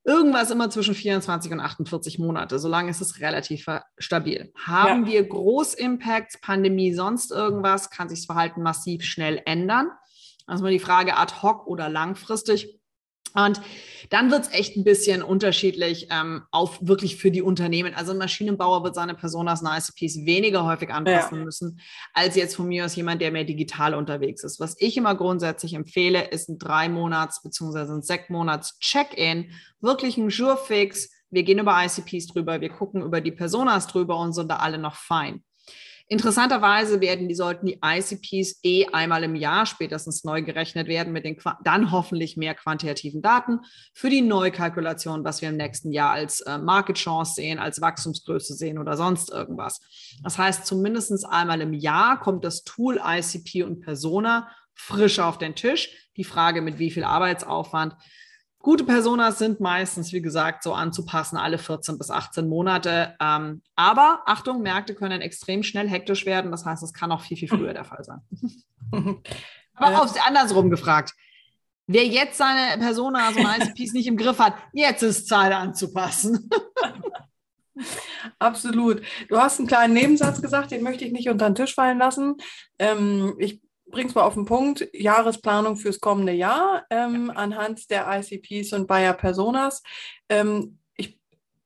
irgendwas 0.04 0.50
immer 0.50 0.70
zwischen 0.70 0.94
24 0.94 1.50
und 1.52 1.60
48 1.60 2.18
Monate. 2.18 2.58
Solange 2.58 2.90
ist 2.90 3.00
es 3.00 3.20
relativ 3.20 3.66
stabil. 3.98 4.52
Haben 4.54 5.06
ja. 5.06 5.12
wir 5.12 5.28
Großimpacts, 5.28 6.40
Pandemie, 6.40 6.94
sonst 6.94 7.32
irgendwas, 7.32 7.90
kann 7.90 8.08
sich 8.08 8.20
das 8.20 8.26
Verhalten 8.26 8.62
massiv 8.62 9.04
schnell 9.04 9.40
ändern. 9.46 9.90
Also 10.46 10.62
mal 10.62 10.70
die 10.70 10.78
Frage 10.78 11.16
ad 11.16 11.34
hoc 11.42 11.66
oder 11.66 11.88
langfristig. 11.88 12.78
Und 13.34 13.60
dann 14.10 14.30
wird 14.30 14.42
es 14.42 14.52
echt 14.52 14.76
ein 14.76 14.84
bisschen 14.84 15.22
unterschiedlich 15.22 16.06
ähm, 16.10 16.42
auf 16.52 16.78
wirklich 16.80 17.16
für 17.16 17.32
die 17.32 17.42
Unternehmen. 17.42 17.92
Also 17.94 18.12
ein 18.12 18.18
Maschinenbauer 18.18 18.84
wird 18.84 18.94
seine 18.94 19.14
Personas 19.14 19.60
und 19.60 19.68
ICPs 19.68 20.24
weniger 20.24 20.64
häufig 20.64 20.90
anpassen 20.90 21.38
ja. 21.38 21.44
müssen, 21.44 21.80
als 22.12 22.36
jetzt 22.36 22.54
von 22.54 22.68
mir 22.68 22.84
aus 22.84 22.94
jemand, 22.94 23.20
der 23.20 23.32
mehr 23.32 23.44
digital 23.44 23.94
unterwegs 23.94 24.44
ist. 24.44 24.60
Was 24.60 24.80
ich 24.80 24.96
immer 24.96 25.16
grundsätzlich 25.16 25.74
empfehle, 25.74 26.28
ist 26.28 26.48
ein 26.48 26.58
drei 26.58 26.88
Monats 26.88 27.42
bzw. 27.42 27.92
ein 27.92 28.02
sechs 28.02 28.30
Monats 28.30 28.78
Check-in, 28.78 29.50
wirklich 29.80 30.16
ein 30.16 30.28
Jurfix. 30.28 31.10
Wir 31.30 31.42
gehen 31.42 31.58
über 31.58 31.84
ICPs 31.84 32.28
drüber, 32.28 32.60
wir 32.60 32.70
gucken 32.70 33.02
über 33.02 33.20
die 33.20 33.32
Personas 33.32 33.88
drüber 33.88 34.16
und 34.18 34.32
sind 34.32 34.48
da 34.48 34.56
alle 34.56 34.78
noch 34.78 34.94
fein. 34.94 35.42
Interessanterweise 36.06 37.00
werden 37.00 37.28
die, 37.28 37.34
sollten 37.34 37.66
die 37.66 37.80
ICPs 37.82 38.60
eh 38.62 38.86
einmal 38.92 39.24
im 39.24 39.34
Jahr 39.34 39.64
spätestens 39.64 40.22
neu 40.22 40.42
gerechnet 40.42 40.86
werden 40.86 41.14
mit 41.14 41.24
den 41.24 41.38
dann 41.62 41.92
hoffentlich 41.92 42.36
mehr 42.36 42.54
quantitativen 42.54 43.22
Daten 43.22 43.60
für 43.94 44.10
die 44.10 44.20
Neukalkulation, 44.20 45.24
was 45.24 45.40
wir 45.40 45.48
im 45.48 45.56
nächsten 45.56 45.92
Jahr 45.92 46.10
als 46.10 46.42
äh, 46.42 46.58
Market 46.58 46.96
Chance 46.96 47.34
sehen, 47.36 47.58
als 47.58 47.80
Wachstumsgröße 47.80 48.52
sehen 48.52 48.78
oder 48.78 48.98
sonst 48.98 49.30
irgendwas. 49.30 49.80
Das 50.22 50.36
heißt, 50.36 50.66
zumindest 50.66 51.24
einmal 51.26 51.62
im 51.62 51.72
Jahr 51.72 52.20
kommt 52.20 52.44
das 52.44 52.64
Tool 52.64 53.00
ICP 53.02 53.62
und 53.62 53.80
Persona 53.80 54.48
frisch 54.74 55.20
auf 55.20 55.38
den 55.38 55.54
Tisch. 55.54 56.10
Die 56.16 56.24
Frage, 56.24 56.60
mit 56.60 56.78
wie 56.78 56.90
viel 56.90 57.04
Arbeitsaufwand 57.04 57.96
Gute 58.64 58.84
Personas 58.84 59.38
sind 59.38 59.60
meistens, 59.60 60.10
wie 60.14 60.22
gesagt, 60.22 60.62
so 60.62 60.72
anzupassen, 60.72 61.36
alle 61.36 61.58
14 61.58 61.98
bis 61.98 62.10
18 62.10 62.48
Monate. 62.48 63.14
Ähm, 63.20 63.60
aber 63.76 64.22
Achtung, 64.24 64.62
Märkte 64.62 64.94
können 64.94 65.20
extrem 65.20 65.62
schnell 65.62 65.86
hektisch 65.86 66.24
werden. 66.24 66.50
Das 66.50 66.64
heißt, 66.64 66.82
es 66.82 66.94
kann 66.94 67.12
auch 67.12 67.20
viel, 67.20 67.36
viel 67.36 67.48
früher 67.48 67.74
der 67.74 67.84
Fall 67.84 68.02
sein. 68.04 68.22
aber 69.74 69.92
ja. 69.92 69.98
aufs 69.98 70.14
andersrum 70.26 70.70
gefragt. 70.70 71.12
Wer 71.86 72.06
jetzt 72.06 72.38
seine 72.38 72.78
Persona, 72.78 73.32
so 73.32 73.40
ein 73.40 73.60
ICPs 73.60 73.92
nicht 73.92 74.06
im 74.06 74.16
Griff 74.16 74.38
hat, 74.38 74.54
jetzt 74.72 75.02
ist 75.02 75.28
Zeit 75.28 75.52
anzupassen. 75.52 76.48
Absolut. 78.38 79.02
Du 79.28 79.36
hast 79.36 79.58
einen 79.58 79.68
kleinen 79.68 79.92
Nebensatz 79.92 80.40
gesagt, 80.40 80.70
den 80.70 80.82
möchte 80.82 81.04
ich 81.04 81.12
nicht 81.12 81.28
unter 81.28 81.50
den 81.50 81.54
Tisch 81.54 81.74
fallen 81.74 81.98
lassen. 81.98 82.36
Ähm, 82.78 83.34
ich 83.38 83.60
bring's 83.94 84.14
mal 84.14 84.24
auf 84.24 84.34
den 84.34 84.44
Punkt, 84.44 84.88
Jahresplanung 84.92 85.76
fürs 85.76 86.00
kommende 86.00 86.32
Jahr 86.32 86.84
ähm, 86.90 87.30
anhand 87.34 87.90
der 87.90 88.06
ICPs 88.08 88.72
und 88.72 88.88
Bayer 88.88 89.14
Personas. 89.14 89.82
Ähm, 90.28 90.78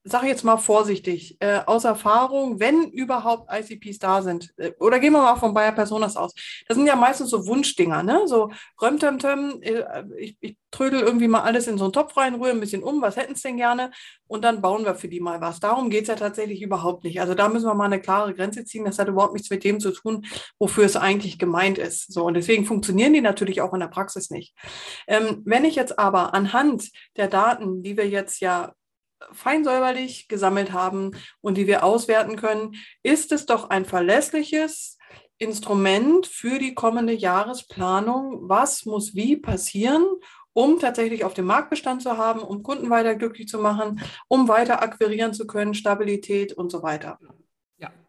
sage 0.05 0.27
jetzt 0.27 0.45
mal 0.45 0.57
vorsichtig, 0.57 1.37
äh, 1.41 1.61
aus 1.67 1.85
Erfahrung, 1.85 2.61
wenn 2.61 2.91
überhaupt 2.91 3.51
ICPs 3.53 3.99
da 3.99 4.23
sind, 4.23 4.53
äh, 4.57 4.73
oder 4.81 5.01
gehen 5.01 5.13
wir 5.13 5.23
mal 5.23 5.37
von 5.37 5.55
Bayer 5.55 5.73
Personas 5.73 6.17
aus, 6.17 6.35
das 6.67 6.77
sind 6.77 6.87
ja 6.87 6.97
meistens 6.97 7.31
so 7.31 7.47
Wunschdinger, 7.47 8.03
ne? 8.03 8.23
So 8.27 8.51
Römtömtöm, 8.81 9.61
äh, 9.61 10.05
ich, 10.19 10.37
ich 10.41 10.57
trödel 10.71 11.01
irgendwie 11.01 11.29
mal 11.29 11.43
alles 11.43 11.67
in 11.67 11.79
so 11.79 11.85
einen 11.85 11.93
Topf 11.93 12.17
rein, 12.17 12.35
rühre 12.35 12.51
ein 12.51 12.61
bisschen 12.61 12.83
um, 12.83 13.01
was 13.01 13.17
hätten 13.17 13.35
sie 13.35 13.49
denn 13.49 13.57
gerne? 13.57 13.91
Und 14.27 14.45
dann 14.45 14.61
bauen 14.61 14.85
wir 14.85 14.95
für 14.95 15.09
die 15.09 15.21
mal 15.21 15.41
was. 15.41 15.61
Darum 15.61 15.89
geht 15.91 16.03
es 16.03 16.09
ja 16.09 16.15
tatsächlich 16.15 16.61
überhaupt 16.63 17.05
nicht. 17.05 17.21
Also 17.21 17.35
da 17.35 17.49
müssen 17.49 17.67
wir 17.67 17.75
mal 17.75 17.87
eine 17.87 18.01
klare 18.01 18.35
Grenze 18.35 18.65
ziehen. 18.65 18.85
Das 18.85 18.99
hat 18.99 19.09
überhaupt 19.09 19.33
nichts 19.33 19.49
mit 19.49 19.65
dem 19.65 19.81
zu 19.81 19.91
tun, 19.91 20.27
wofür 20.59 20.85
es 20.85 20.97
eigentlich 20.97 21.39
gemeint 21.39 21.79
ist. 21.79 22.13
So, 22.13 22.25
und 22.25 22.35
deswegen 22.35 22.67
funktionieren 22.67 23.15
die 23.15 23.23
natürlich 23.23 23.63
auch 23.63 23.73
in 23.73 23.81
der 23.81 23.89
Praxis 23.89 24.31
nicht. 24.31 24.55
Ähm, 25.07 25.43
wenn 25.47 25.65
ich 25.65 25.75
jetzt 25.75 25.99
aber 25.99 26.35
anhand 26.35 26.91
der 27.17 27.29
Daten, 27.29 27.83
die 27.83 27.97
wir 27.97 28.09
jetzt 28.09 28.41
ja 28.41 28.75
feinsäuberlich 29.33 30.29
gesammelt 30.29 30.73
haben 30.73 31.13
und 31.41 31.57
die 31.57 31.67
wir 31.67 31.85
auswerten 31.85 32.37
können, 32.37 32.77
ist 33.03 33.33
es 33.33 33.47
doch 33.47 33.71
ein 33.71 33.85
verlässliches 33.85 34.99
Instrument 35.39 36.27
für 36.27 36.59
die 36.59 36.75
kommende 36.75 37.13
Jahresplanung. 37.13 38.49
Was 38.49 38.85
muss 38.85 39.15
wie 39.15 39.37
passieren, 39.37 40.05
um 40.53 40.81
tatsächlich 40.81 41.25
auf 41.25 41.35
dem 41.35 41.47
Marktbestand 41.47 42.03
zu 42.03 42.17
haben, 42.17 42.41
um 42.41 42.63
Kunden 42.63 42.91
weiter 42.91 43.15
glücklich 43.15 43.47
zu 43.47 43.59
machen, 43.59 44.01
um 44.27 44.49
weiter 44.49 44.83
akquirieren 44.83 45.33
zu 45.33 45.47
können, 45.47 45.75
Stabilität 45.75 46.53
und 46.53 46.71
so 46.71 46.83
weiter. 46.83 47.19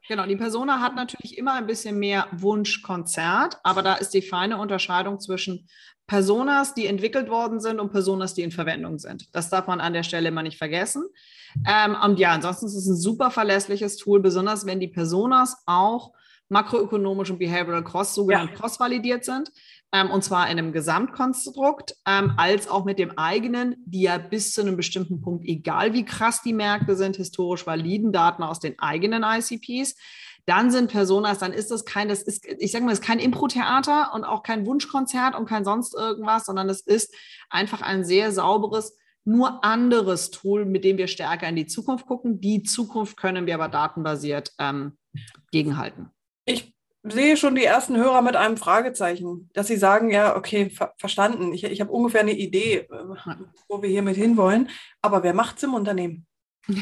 Genau, 0.10 0.26
die 0.26 0.38
Persona 0.38 0.80
hat 0.80 0.96
natürlich 0.96 1.38
immer 1.38 1.54
ein 1.54 1.68
bisschen 1.68 2.00
mehr 2.00 2.28
Wunschkonzert, 2.32 3.60
aber 3.62 3.84
da 3.84 3.94
ist 3.94 4.10
die 4.16 4.24
feine 4.24 4.58
Unterscheidung 4.58 5.20
zwischen 5.20 5.70
Personas, 6.08 6.74
die 6.74 6.88
entwickelt 6.88 7.30
worden 7.30 7.60
sind 7.60 7.80
und 7.80 7.92
Personas, 7.92 8.34
die 8.34 8.42
in 8.42 8.52
Verwendung 8.52 8.98
sind. 8.98 9.28
Das 9.36 9.52
darf 9.52 9.68
man 9.68 9.80
an 9.80 9.94
der 9.94 10.02
Stelle 10.02 10.30
immer 10.30 10.42
nicht 10.42 10.58
vergessen. 10.58 11.04
Ähm, 11.64 11.96
und 12.04 12.18
ja, 12.18 12.32
ansonsten 12.32 12.66
ist 12.66 12.76
es 12.76 12.88
ein 12.88 12.98
super 12.98 13.30
verlässliches 13.30 13.98
Tool, 13.98 14.20
besonders 14.20 14.66
wenn 14.66 14.80
die 14.80 14.88
Personas 14.88 15.62
auch 15.68 16.14
makroökonomisch 16.48 17.30
und 17.30 17.38
behavioral 17.38 17.84
cross, 17.84 18.16
sogenannt 18.16 18.50
ja. 18.50 18.56
cross-validiert 18.56 19.24
sind. 19.24 19.52
Ähm, 19.92 20.12
und 20.12 20.24
zwar 20.24 20.46
in 20.50 20.60
einem 20.60 20.72
Gesamtkonstrukt, 20.72 21.96
ähm, 22.06 22.34
als 22.38 22.70
auch 22.70 22.86
mit 22.86 23.00
dem 23.00 23.18
eigenen, 23.18 23.76
die 23.86 24.04
ja 24.04 24.18
bis 24.18 24.52
zu 24.52 24.62
einem 24.62 24.78
bestimmten 24.78 25.22
Punkt, 25.22 25.46
egal 25.48 25.94
wie 25.94 26.06
krass 26.06 26.42
die 26.44 26.54
Märkte 26.54 26.96
sind, 26.96 27.16
historisch 27.16 27.66
validen 27.66 28.12
Daten 28.12 28.44
aus 28.44 28.60
den 28.60 28.78
eigenen 28.78 29.24
ICPs. 29.24 29.96
Dann 30.46 30.72
sind 30.72 30.92
Personas, 30.92 31.40
dann 31.40 31.54
ist 31.54 31.70
das 31.72 31.86
kein, 31.86 32.08
das 32.08 32.24
ist, 32.24 32.46
ich 32.46 32.72
sage 32.72 32.86
mal, 32.86 32.92
es 32.92 33.00
ist 33.00 33.06
kein 33.06 33.20
Impro-Theater 33.20 34.14
und 34.14 34.24
auch 34.24 34.44
kein 34.44 34.66
Wunschkonzert 34.66 35.36
und 35.36 35.48
kein 35.48 35.66
sonst 35.66 35.96
irgendwas, 35.96 36.46
sondern 36.46 36.70
es 36.70 36.82
ist 36.82 37.14
einfach 37.50 37.82
ein 37.82 38.04
sehr 38.04 38.32
sauberes, 38.32 38.96
nur 39.26 39.64
anderes 39.64 40.32
Tool, 40.32 40.66
mit 40.66 40.84
dem 40.84 40.98
wir 40.98 41.08
stärker 41.08 41.48
in 41.48 41.56
die 41.56 41.68
Zukunft 41.68 42.08
gucken. 42.08 42.42
Die 42.42 42.64
Zukunft 42.64 43.18
können 43.18 43.46
wir 43.46 43.56
aber 43.56 43.70
datenbasiert 43.70 44.54
ähm, 44.58 44.98
gegenhalten. 45.52 46.10
Ich 46.46 46.74
sehe 47.12 47.38
schon 47.38 47.56
die 47.56 47.64
ersten 47.64 47.98
Hörer 47.98 48.22
mit 48.22 48.36
einem 48.36 48.58
Fragezeichen, 48.58 49.50
dass 49.54 49.68
sie 49.68 49.78
sagen, 49.78 50.12
ja, 50.12 50.36
okay, 50.36 50.70
ver 50.70 50.94
verstanden, 50.98 51.54
ich, 51.54 51.64
ich 51.64 51.82
habe 51.82 51.92
ungefähr 51.92 52.22
eine 52.22 52.34
Idee, 52.34 52.78
äh, 52.78 52.88
wo 53.68 53.82
wir 53.82 53.90
hiermit 53.90 54.16
hinwollen, 54.16 54.70
aber 55.02 55.24
wer 55.24 55.34
macht 55.34 55.58
es 55.58 55.64
im 55.64 55.74
Unternehmen? 55.74 56.26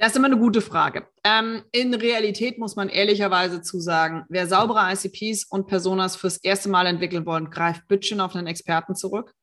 Das 0.00 0.12
ist 0.12 0.16
immer 0.16 0.28
eine 0.28 0.38
gute 0.38 0.62
Frage. 0.62 1.06
Ähm, 1.24 1.62
in 1.72 1.92
Realität 1.92 2.58
muss 2.58 2.74
man 2.74 2.88
ehrlicherweise 2.88 3.60
zu 3.60 3.80
sagen, 3.80 4.24
wer 4.30 4.46
saubere 4.46 4.90
ICPs 4.90 5.44
und 5.50 5.66
Personas 5.66 6.16
fürs 6.16 6.38
erste 6.38 6.70
Mal 6.70 6.86
entwickeln 6.86 7.26
wollen, 7.26 7.50
greift 7.50 7.86
Bütchen 7.86 8.22
auf 8.22 8.34
einen 8.34 8.46
Experten 8.46 8.94
zurück 8.94 9.34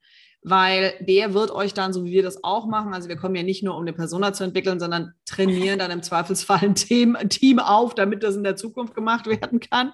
weil 0.49 0.93
der 0.99 1.33
wird 1.33 1.51
euch 1.51 1.73
dann, 1.73 1.93
so 1.93 2.05
wie 2.05 2.11
wir 2.11 2.23
das 2.23 2.43
auch 2.43 2.67
machen, 2.67 2.93
also 2.93 3.09
wir 3.09 3.17
kommen 3.17 3.35
ja 3.35 3.43
nicht 3.43 3.63
nur, 3.63 3.75
um 3.75 3.81
eine 3.81 3.93
Persona 3.93 4.33
zu 4.33 4.43
entwickeln, 4.43 4.79
sondern 4.79 5.13
trainieren 5.25 5.79
dann 5.79 5.91
im 5.91 6.03
Zweifelsfall 6.03 6.59
ein 6.61 6.75
Team, 6.75 7.17
Team 7.29 7.59
auf, 7.59 7.95
damit 7.95 8.23
das 8.23 8.35
in 8.35 8.43
der 8.43 8.55
Zukunft 8.55 8.95
gemacht 8.95 9.27
werden 9.27 9.59
kann. 9.59 9.93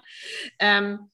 Ähm, 0.58 1.10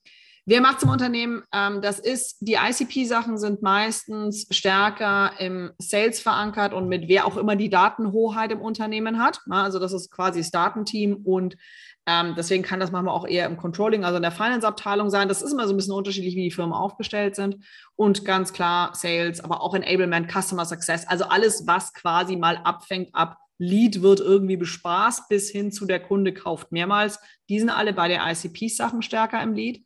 Wer 0.47 0.63
macht 0.63 0.83
im 0.83 0.89
Unternehmen? 0.89 1.45
Ähm, 1.53 1.81
das 1.81 2.01
ist, 2.01 2.39
die 2.41 2.55
ICP-Sachen 2.55 3.39
sind 3.39 3.63
meistens 3.63 4.49
stärker 4.51 5.33
im 5.39 5.71
Sales 5.79 6.21
verankert 6.21 6.73
und 6.73 6.89
mit 6.89 7.09
wer 7.09 7.27
auch 7.27 7.37
immer 7.37 7.55
die 7.55 7.69
Datenhoheit 7.69 8.51
im 8.51 8.61
Unternehmen 8.61 9.23
hat. 9.23 9.41
Also 9.49 9.79
das 9.79 9.93
ist 9.93 10.11
quasi 10.11 10.41
das 10.41 10.51
Datenteam 10.51 11.21
und 11.25 11.57
ähm, 12.07 12.35
deswegen 12.37 12.63
kann 12.63 12.81
das 12.81 12.91
manchmal 12.91 13.15
auch 13.15 13.27
eher 13.27 13.47
im 13.47 13.57
Controlling, 13.57 14.05
also 14.05 14.17
in 14.17 14.23
der 14.23 14.33
Finance-Abteilung 14.33 15.11
sein. 15.11 15.29
Das 15.29 15.43
ist 15.43 15.53
immer 15.53 15.67
so 15.67 15.75
ein 15.75 15.77
bisschen 15.77 15.95
unterschiedlich, 15.95 16.35
wie 16.35 16.45
die 16.45 16.51
Firmen 16.51 16.73
aufgestellt 16.73 17.37
sind. 17.37 17.65
Und 17.95 18.25
ganz 18.25 18.53
klar 18.53 18.95
Sales, 18.95 19.41
aber 19.41 19.61
auch 19.63 19.75
Enablement, 19.75 20.31
Customer 20.31 20.65
Success, 20.65 21.07
also 21.07 21.25
alles, 21.25 21.67
was 21.67 21.93
quasi 21.93 22.37
mal 22.37 22.57
abfängt 22.59 23.15
ab 23.15 23.37
Lead 23.63 24.01
wird 24.01 24.21
irgendwie 24.21 24.57
bespaßt 24.57 25.29
bis 25.29 25.51
hin 25.51 25.71
zu 25.71 25.85
der 25.85 26.01
Kunde 26.01 26.33
kauft 26.33 26.73
mehrmals. 26.73 27.19
Die 27.51 27.59
sind 27.59 27.69
alle 27.69 27.93
bei 27.93 28.09
der 28.09 28.23
ICP-Sachen 28.27 29.03
stärker 29.03 29.43
im 29.43 29.53
Lead. 29.53 29.85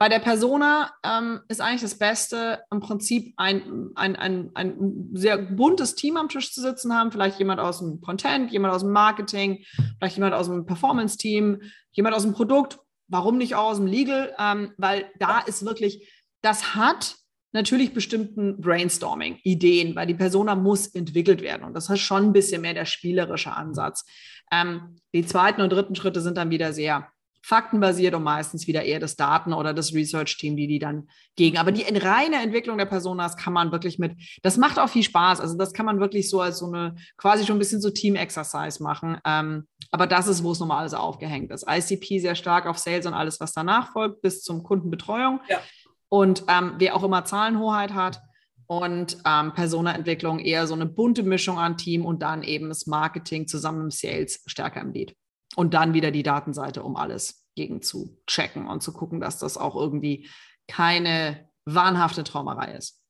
Bei 0.00 0.08
der 0.08 0.18
Persona 0.18 0.90
ähm, 1.04 1.40
ist 1.48 1.60
eigentlich 1.60 1.82
das 1.82 1.98
Beste, 1.98 2.60
im 2.70 2.80
Prinzip 2.80 3.34
ein, 3.36 3.90
ein, 3.96 4.16
ein, 4.16 4.50
ein 4.54 5.10
sehr 5.12 5.36
buntes 5.36 5.94
Team 5.94 6.16
am 6.16 6.30
Tisch 6.30 6.54
zu 6.54 6.62
sitzen 6.62 6.94
haben. 6.94 7.12
Vielleicht 7.12 7.38
jemand 7.38 7.60
aus 7.60 7.80
dem 7.80 8.00
Content, 8.00 8.50
jemand 8.50 8.72
aus 8.72 8.80
dem 8.80 8.92
Marketing, 8.92 9.62
vielleicht 9.98 10.16
jemand 10.16 10.32
aus 10.32 10.46
dem 10.46 10.64
Performance-Team, 10.64 11.60
jemand 11.92 12.16
aus 12.16 12.22
dem 12.22 12.32
Produkt, 12.32 12.78
warum 13.08 13.36
nicht 13.36 13.56
auch 13.56 13.72
aus 13.72 13.76
dem 13.76 13.86
Legal, 13.86 14.34
ähm, 14.38 14.72
weil 14.78 15.04
da 15.18 15.40
ist 15.40 15.66
wirklich, 15.66 16.10
das 16.40 16.74
hat 16.74 17.16
natürlich 17.52 17.92
bestimmten 17.92 18.58
Brainstorming, 18.58 19.38
Ideen, 19.42 19.94
weil 19.96 20.06
die 20.06 20.14
Persona 20.14 20.54
muss 20.54 20.86
entwickelt 20.86 21.42
werden. 21.42 21.64
Und 21.64 21.74
das 21.74 21.90
ist 21.90 22.00
schon 22.00 22.24
ein 22.24 22.32
bisschen 22.32 22.62
mehr 22.62 22.72
der 22.72 22.86
spielerische 22.86 23.52
Ansatz. 23.52 24.06
Ähm, 24.50 24.96
die 25.12 25.26
zweiten 25.26 25.60
und 25.60 25.70
dritten 25.70 25.94
Schritte 25.94 26.22
sind 26.22 26.38
dann 26.38 26.48
wieder 26.48 26.72
sehr 26.72 27.06
faktenbasiert 27.42 28.14
und 28.14 28.22
meistens 28.22 28.66
wieder 28.66 28.84
eher 28.84 29.00
das 29.00 29.16
Daten- 29.16 29.52
oder 29.52 29.72
das 29.72 29.94
Research-Team, 29.94 30.56
die 30.56 30.66
die 30.66 30.78
dann 30.78 31.08
gegen. 31.36 31.56
Aber 31.56 31.72
die 31.72 31.84
reine 31.96 32.36
Entwicklung 32.36 32.78
der 32.78 32.86
Personas 32.86 33.36
kann 33.36 33.52
man 33.52 33.72
wirklich 33.72 33.98
mit, 33.98 34.14
das 34.42 34.56
macht 34.56 34.78
auch 34.78 34.88
viel 34.88 35.02
Spaß. 35.02 35.40
Also 35.40 35.56
das 35.56 35.72
kann 35.72 35.86
man 35.86 36.00
wirklich 36.00 36.28
so 36.28 36.40
als 36.40 36.58
so 36.58 36.66
eine, 36.66 36.96
quasi 37.16 37.46
schon 37.46 37.56
ein 37.56 37.60
bisschen 37.60 37.80
so 37.80 37.90
Team-Exercise 37.90 38.82
machen. 38.82 39.18
Ähm, 39.24 39.66
aber 39.90 40.06
das 40.06 40.28
ist, 40.28 40.44
wo 40.44 40.52
es 40.52 40.60
normalerweise 40.60 41.00
aufgehängt 41.00 41.50
ist. 41.50 41.66
ICP 41.68 42.20
sehr 42.20 42.34
stark 42.34 42.66
auf 42.66 42.78
Sales 42.78 43.06
und 43.06 43.14
alles, 43.14 43.40
was 43.40 43.52
danach 43.52 43.92
folgt, 43.92 44.20
bis 44.20 44.42
zum 44.42 44.62
Kundenbetreuung. 44.62 45.40
Ja. 45.48 45.60
Und 46.08 46.44
ähm, 46.48 46.74
wer 46.78 46.94
auch 46.94 47.02
immer 47.02 47.24
Zahlenhoheit 47.24 47.94
hat. 47.94 48.20
Und 48.66 49.16
ähm, 49.26 49.52
Persona-Entwicklung 49.52 50.38
eher 50.38 50.68
so 50.68 50.74
eine 50.74 50.86
bunte 50.86 51.24
Mischung 51.24 51.58
an 51.58 51.76
Team 51.76 52.04
und 52.04 52.22
dann 52.22 52.44
eben 52.44 52.68
das 52.68 52.86
Marketing 52.86 53.48
zusammen 53.48 53.84
mit 53.84 53.92
Sales 53.94 54.44
stärker 54.46 54.80
im 54.82 54.92
Lead 54.92 55.16
und 55.56 55.74
dann 55.74 55.94
wieder 55.94 56.10
die 56.10 56.22
Datenseite, 56.22 56.82
um 56.82 56.96
alles 56.96 57.46
gegen 57.54 57.82
zu 57.82 58.16
checken 58.26 58.66
und 58.66 58.82
zu 58.82 58.92
gucken, 58.92 59.20
dass 59.20 59.38
das 59.38 59.56
auch 59.56 59.76
irgendwie 59.76 60.28
keine 60.68 61.48
wahnhafte 61.64 62.24
Traumerei 62.24 62.72
ist. 62.72 63.02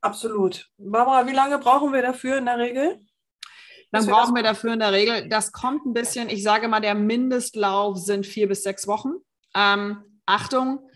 Absolut. 0.00 0.68
Barbara, 0.78 1.26
wie 1.26 1.34
lange 1.34 1.58
brauchen 1.58 1.92
wir 1.92 2.02
dafür 2.02 2.38
in 2.38 2.46
der 2.46 2.58
Regel? 2.58 3.00
Dann 3.92 4.06
brauchen 4.06 4.36
wir 4.36 4.42
dafür 4.42 4.72
in 4.72 4.78
der 4.78 4.92
Regel, 4.92 5.28
das 5.28 5.50
kommt 5.50 5.84
ein 5.84 5.92
bisschen, 5.92 6.28
ich 6.28 6.44
sage 6.44 6.68
mal, 6.68 6.80
der 6.80 6.94
Mindestlauf 6.94 7.98
sind 7.98 8.24
vier 8.24 8.46
bis 8.46 8.62
sechs 8.62 8.86
Wochen. 8.86 9.14
Ähm, 9.54 10.04
Achtung, 10.26 10.88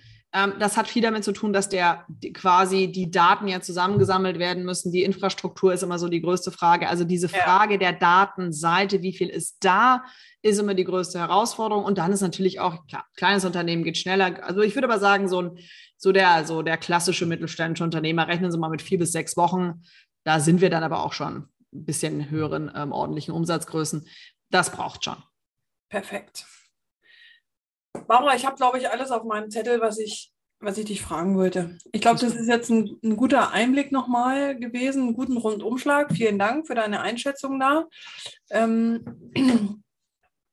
das 0.59 0.77
hat 0.77 0.89
viel 0.89 1.03
damit 1.03 1.23
zu 1.23 1.31
tun, 1.33 1.53
dass 1.53 1.69
der 1.69 2.05
die, 2.09 2.33
quasi 2.33 2.91
die 2.91 3.09
Daten 3.09 3.47
ja 3.47 3.61
zusammengesammelt 3.61 4.41
werden 4.41 4.65
müssen. 4.65 4.91
Die 4.91 5.05
Infrastruktur 5.05 5.73
ist 5.73 5.85
immer 5.85 6.01
so 6.01 6.09
die 6.09 6.21
größte 6.21 6.51
Frage. 6.51 6.89
Also 6.89 7.05
diese 7.05 7.29
Frage 7.29 7.75
ja. 7.75 7.79
der 7.79 7.93
Datenseite, 7.93 9.01
wie 9.03 9.13
viel 9.13 9.29
ist 9.29 9.59
da, 9.61 10.03
ist 10.43 10.59
immer 10.59 10.75
die 10.75 10.83
größte 10.83 11.21
Herausforderung. 11.21 11.85
Und 11.85 11.99
dann 11.99 12.11
ist 12.11 12.21
natürlich 12.21 12.59
auch, 12.59 12.85
klar, 12.89 13.07
kleines 13.17 13.45
Unternehmen 13.45 13.85
geht 13.85 13.97
schneller. 13.97 14.43
Also 14.43 14.63
ich 14.63 14.75
würde 14.75 14.89
aber 14.89 14.99
sagen, 14.99 15.29
so, 15.29 15.41
ein, 15.41 15.59
so, 15.97 16.11
der, 16.11 16.45
so 16.45 16.63
der 16.63 16.79
klassische 16.79 17.27
mittelständische 17.27 17.85
Unternehmer, 17.85 18.27
rechnen 18.27 18.51
Sie 18.51 18.59
mal 18.59 18.71
mit 18.71 18.83
vier 18.83 18.99
bis 18.99 19.13
sechs 19.13 19.37
Wochen. 19.37 19.85
Da 20.25 20.41
sind 20.41 20.61
wir 20.61 20.69
dann 20.69 20.83
aber 20.83 21.05
auch 21.05 21.13
schon 21.13 21.49
ein 21.73 21.85
bisschen 21.85 22.29
höheren 22.29 22.73
ähm, 22.75 22.91
ordentlichen 22.91 23.33
Umsatzgrößen. 23.33 24.09
Das 24.51 24.71
braucht 24.71 25.05
schon. 25.05 25.23
Perfekt. 25.89 26.45
Barbara, 28.07 28.35
ich 28.35 28.45
habe, 28.45 28.57
glaube 28.57 28.79
ich, 28.79 28.91
alles 28.91 29.11
auf 29.11 29.25
meinem 29.25 29.51
Zettel, 29.51 29.81
was 29.81 29.99
ich, 29.99 30.33
was 30.61 30.79
ich 30.79 30.87
dich 30.87 31.03
fragen 31.03 31.37
wollte. 31.37 31.79
Ich 31.93 32.01
glaube, 32.01 32.21
das 32.21 32.35
ist 32.35 32.49
jetzt 32.49 32.71
ein, 32.71 32.99
ein, 33.03 33.17
guter 33.17 33.53
Einblick 33.53 33.93
nochmal 33.93 34.59
gewesen, 34.59 35.03
einen 35.03 35.15
guten 35.15 35.37
Rundumschlag. 35.37 36.13
Vielen 36.13 36.39
Dank 36.39 36.67
für 36.67 36.75
deine 36.75 37.01
Einschätzung 37.01 37.59
da. 37.59 37.87
Ähm, 38.51 39.05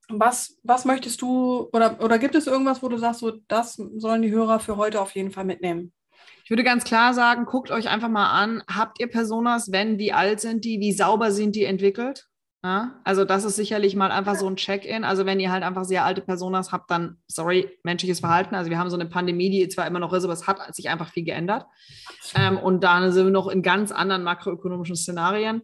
was, 0.10 0.58
was 0.64 0.86
möchtest 0.86 1.22
du, 1.22 1.70
oder, 1.74 2.00
oder 2.02 2.20
gibt 2.20 2.36
es 2.36 2.48
irgendwas, 2.48 2.84
wo 2.84 2.90
du 2.90 2.98
sagst, 2.98 3.22
so, 3.22 3.32
das 3.48 3.76
sollen 3.96 4.22
die 4.22 4.32
Hörer 4.32 4.60
für 4.60 4.78
heute 4.78 5.02
auf 5.02 5.16
jeden 5.16 5.32
Fall 5.32 5.46
mitnehmen? 5.46 5.94
Ich 6.44 6.50
würde 6.50 6.64
ganz 6.64 6.84
klar 6.84 7.14
sagen, 7.14 7.46
guckt 7.46 7.72
euch 7.72 7.90
einfach 7.90 8.10
mal 8.10 8.32
an, 8.32 8.64
habt 8.70 9.00
ihr 9.00 9.08
Personas, 9.08 9.72
wenn, 9.72 10.00
wie 10.00 10.12
alt 10.12 10.42
sind 10.42 10.66
die, 10.66 10.80
wie 10.80 10.92
sauber 10.92 11.32
sind 11.32 11.56
die 11.56 11.64
entwickelt? 11.64 12.28
Ja, 12.64 13.00
also 13.04 13.26
das 13.26 13.44
ist 13.44 13.56
sicherlich 13.56 13.96
mal 13.96 14.12
einfach 14.12 14.36
so 14.36 14.46
ein 14.46 14.56
Check-in. 14.56 15.04
Also 15.04 15.26
wenn 15.26 15.40
ihr 15.40 15.52
halt 15.52 15.64
einfach 15.64 15.84
sehr 15.84 16.06
alte 16.06 16.22
Personas 16.22 16.72
habt, 16.72 16.92
dann, 16.92 17.18
sorry, 17.26 17.76
menschliches 17.84 18.20
Verhalten. 18.20 18.54
Also 18.54 18.70
wir 18.70 18.78
haben 18.78 18.92
so 18.92 18.98
eine 18.98 19.08
Pandemie, 19.08 19.50
die 19.50 19.68
zwar 19.68 19.88
immer 19.88 19.98
noch 19.98 20.14
ist, 20.14 20.26
aber 20.26 20.34
es 20.34 20.46
hat 20.46 20.76
sich 20.76 20.90
einfach 20.90 21.12
viel 21.12 21.24
geändert. 21.24 21.66
Ähm, 22.36 22.60
und 22.60 22.84
dann 22.84 23.12
sind 23.12 23.26
wir 23.26 23.32
noch 23.32 23.48
in 23.48 23.64
ganz 23.64 23.92
anderen 23.92 24.24
makroökonomischen 24.24 24.96
Szenarien. 24.96 25.64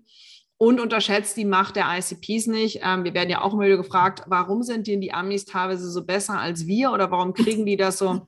Und 0.59 0.79
unterschätzt 0.79 1.37
die 1.37 1.45
Macht 1.45 1.75
der 1.75 1.85
ICPs 1.87 2.47
nicht. 2.47 2.79
Ähm, 2.81 3.03
wir 3.03 3.13
werden 3.13 3.29
ja 3.29 3.41
auch 3.41 3.53
immer 3.53 3.65
wieder 3.65 3.77
gefragt, 3.77 4.23
warum 4.25 4.63
sind 4.63 4.87
denn 4.87 4.99
die 4.99 5.13
Amis 5.13 5.45
teilweise 5.45 5.91
so 5.91 6.03
besser 6.03 6.39
als 6.39 6.65
wir 6.65 6.91
oder 6.91 7.11
warum 7.11 7.35
kriegen 7.35 7.67
die 7.67 7.77
das 7.77 7.99
so? 7.99 8.25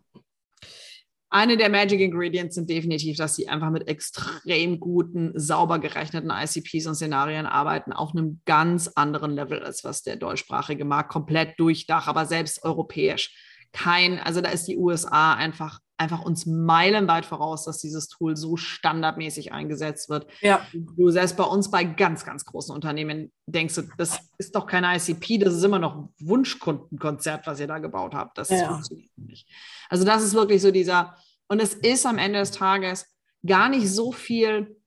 Eine 1.31 1.57
der 1.57 1.69
Magic 1.69 1.99
Ingredients 1.99 2.55
sind 2.55 2.71
definitiv, 2.71 3.17
dass 3.17 3.35
sie 3.35 3.47
einfach 3.47 3.69
mit 3.69 3.87
extrem 3.87 4.79
guten, 4.79 5.31
sauber 5.35 5.77
gerechneten 5.77 6.31
ICPs 6.31 6.87
und 6.87 6.95
Szenarien 6.95 7.45
arbeiten, 7.45 7.93
auf 7.93 8.15
einem 8.15 8.41
ganz 8.45 8.87
anderen 8.95 9.33
Level, 9.33 9.61
als 9.61 9.83
was 9.83 10.01
der 10.01 10.15
deutschsprachige 10.15 10.85
Markt 10.85 11.11
komplett 11.11 11.59
durchdach, 11.59 12.07
aber 12.07 12.25
selbst 12.25 12.63
europäisch. 12.63 13.35
Kein, 13.73 14.17
also 14.19 14.41
da 14.41 14.49
ist 14.49 14.65
die 14.65 14.77
USA 14.77 15.35
einfach, 15.35 15.79
einfach 15.99 16.21
uns 16.21 16.45
meilenweit 16.45 17.25
voraus, 17.25 17.65
dass 17.65 17.79
dieses 17.79 18.07
Tool 18.07 18.37
so 18.37 18.55
standardmäßig 18.55 19.51
eingesetzt 19.51 20.09
wird. 20.09 20.27
Ja. 20.39 20.65
Du 20.73 21.09
selbst 21.09 21.35
bei 21.35 21.43
uns 21.43 21.69
bei 21.69 21.83
ganz, 21.83 22.23
ganz 22.23 22.45
großen 22.45 22.73
Unternehmen 22.73 23.31
denkst 23.47 23.75
du, 23.75 23.81
das 23.97 24.19
ist 24.37 24.55
doch 24.55 24.65
kein 24.65 24.85
ICP, 24.85 25.39
das 25.39 25.53
ist 25.53 25.63
immer 25.63 25.79
noch 25.79 25.95
ein 25.95 26.09
Wunschkundenkonzert, 26.19 27.45
was 27.45 27.59
ihr 27.59 27.67
da 27.67 27.79
gebaut 27.79 28.15
habt. 28.15 28.37
Das 28.37 28.49
ja. 28.49 28.69
funktioniert 28.69 29.11
nicht. 29.17 29.47
Also 29.89 30.05
das 30.05 30.23
ist 30.23 30.33
wirklich 30.33 30.61
so 30.61 30.71
dieser, 30.71 31.17
und 31.49 31.61
es 31.61 31.73
ist 31.73 32.05
am 32.05 32.17
Ende 32.17 32.39
des 32.39 32.51
Tages 32.51 33.05
gar 33.45 33.67
nicht 33.67 33.89
so 33.89 34.13
viel, 34.13 34.77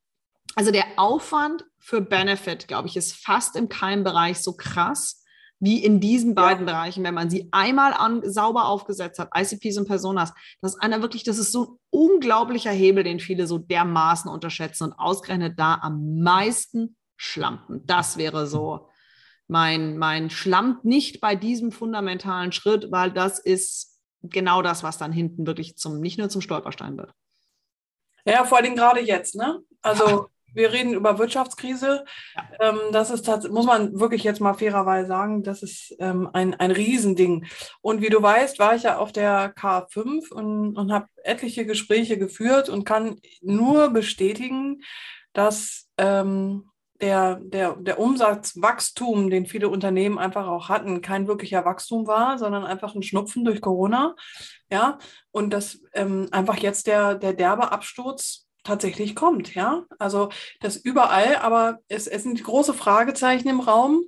also 0.55 0.71
der 0.71 0.87
Aufwand 0.97 1.65
für 1.79 2.01
Benefit, 2.01 2.69
glaube 2.69 2.89
ich, 2.89 2.97
ist 2.97 3.15
fast 3.15 3.55
im 3.57 3.69
Keimbereich 3.69 4.39
so 4.41 4.55
krass, 4.55 5.22
wie 5.63 5.85
in 5.85 6.01
diesen 6.01 6.35
beiden 6.35 6.67
ja. 6.67 6.73
Bereichen, 6.73 7.05
wenn 7.05 7.15
man 7.15 7.31
sie 7.31 7.49
einmal 7.53 7.93
an, 7.93 8.21
sauber 8.29 8.67
aufgesetzt 8.67 9.21
hat, 9.21 9.31
ICPs 9.33 9.79
und 9.79 9.87
Personas, 9.87 10.33
das 10.61 10.75
ist 10.75 10.83
einer 10.83 11.03
wirklich, 11.03 11.23
das 11.23 11.39
ist 11.39 11.53
so 11.53 11.63
ein 11.63 11.79
unglaublicher 11.91 12.73
Hebel, 12.73 13.05
den 13.05 13.21
viele 13.21 13.47
so 13.47 13.59
dermaßen 13.59 14.29
unterschätzen 14.29 14.83
und 14.83 14.93
ausgerechnet 14.95 15.61
da 15.61 15.79
am 15.81 16.21
meisten 16.21 16.97
schlampen. 17.17 17.87
Das 17.87 18.17
wäre 18.17 18.49
so 18.49 18.89
mein, 19.47 19.99
mein 19.99 20.31
schlammt 20.31 20.85
nicht 20.85 21.21
bei 21.21 21.37
diesem 21.37 21.71
fundamentalen 21.71 22.51
Schritt, 22.51 22.91
weil 22.91 23.13
das 23.13 23.39
ist 23.39 24.01
genau 24.21 24.63
das, 24.63 24.83
was 24.83 24.99
dann 24.99 25.13
hinten 25.13 25.47
wirklich 25.47 25.77
zum, 25.77 26.01
nicht 26.01 26.19
nur 26.19 26.29
zum 26.29 26.41
Stolperstein 26.41 26.97
wird. 26.97 27.13
Ja, 28.25 28.43
vor 28.43 28.59
allem 28.59 28.75
gerade 28.75 29.01
jetzt, 29.01 29.37
ne? 29.37 29.61
Also 29.81 30.27
wir 30.55 30.73
reden 30.73 30.95
über 30.95 31.19
Wirtschaftskrise. 31.19 32.05
Ja. 32.35 32.49
Ähm, 32.61 32.79
das 32.93 33.11
ist 33.11 33.27
muss 33.51 33.67
man 33.67 33.99
wirklich 33.99 34.25
jetzt 34.25 34.41
mal 34.41 34.55
fairerweise 34.55 35.09
sagen, 35.09 35.43
das 35.43 35.63
ist 35.63 35.95
ähm, 35.99 36.29
ein, 36.33 36.55
ein 36.55 36.71
Riesending. 36.71 37.47
Und 37.81 38.03
wie 38.03 38.11
du 38.11 38.23
weißt, 38.23 38.59
war 38.59 38.75
ich 38.75 38.85
ja 38.85 38.99
auf 38.99 39.13
der 39.13 39.55
K5 39.55 40.33
und, 40.33 40.77
und 40.77 40.93
habe 40.93 41.07
etliche 41.25 41.67
Gespräche 41.67 42.19
geführt 42.19 42.69
und 42.69 42.85
kann 42.85 43.21
nur 43.41 43.91
bestätigen, 43.91 44.83
dass 45.33 45.89
ähm, 45.99 46.65
der, 47.03 47.41
der, 47.43 47.75
der 47.77 47.99
Umsatzwachstum, 47.99 49.29
den 49.29 49.47
viele 49.47 49.69
Unternehmen 49.69 50.19
einfach 50.19 50.47
auch 50.47 50.69
hatten, 50.69 51.03
kein 51.03 51.27
wirklicher 51.27 51.65
Wachstum 51.65 52.07
war, 52.07 52.39
sondern 52.39 52.65
einfach 52.65 52.95
ein 52.95 53.03
Schnupfen 53.03 53.45
durch 53.45 53.61
Corona. 53.61 54.15
Ja, 54.71 54.99
und 55.33 55.53
dass 55.53 55.81
ähm, 55.95 56.29
einfach 56.31 56.57
jetzt 56.59 56.87
der, 56.87 57.17
der 57.17 57.33
derbe 57.33 57.73
Absturz 57.73 58.47
tatsächlich 58.63 59.15
kommt. 59.15 59.55
Ja, 59.55 59.85
also 59.99 60.31
das 60.61 60.77
überall, 60.77 61.37
aber 61.37 61.81
es, 61.89 62.07
es 62.07 62.23
sind 62.23 62.43
große 62.43 62.75
Fragezeichen 62.75 63.49
im 63.49 63.61
Raum. 63.61 64.05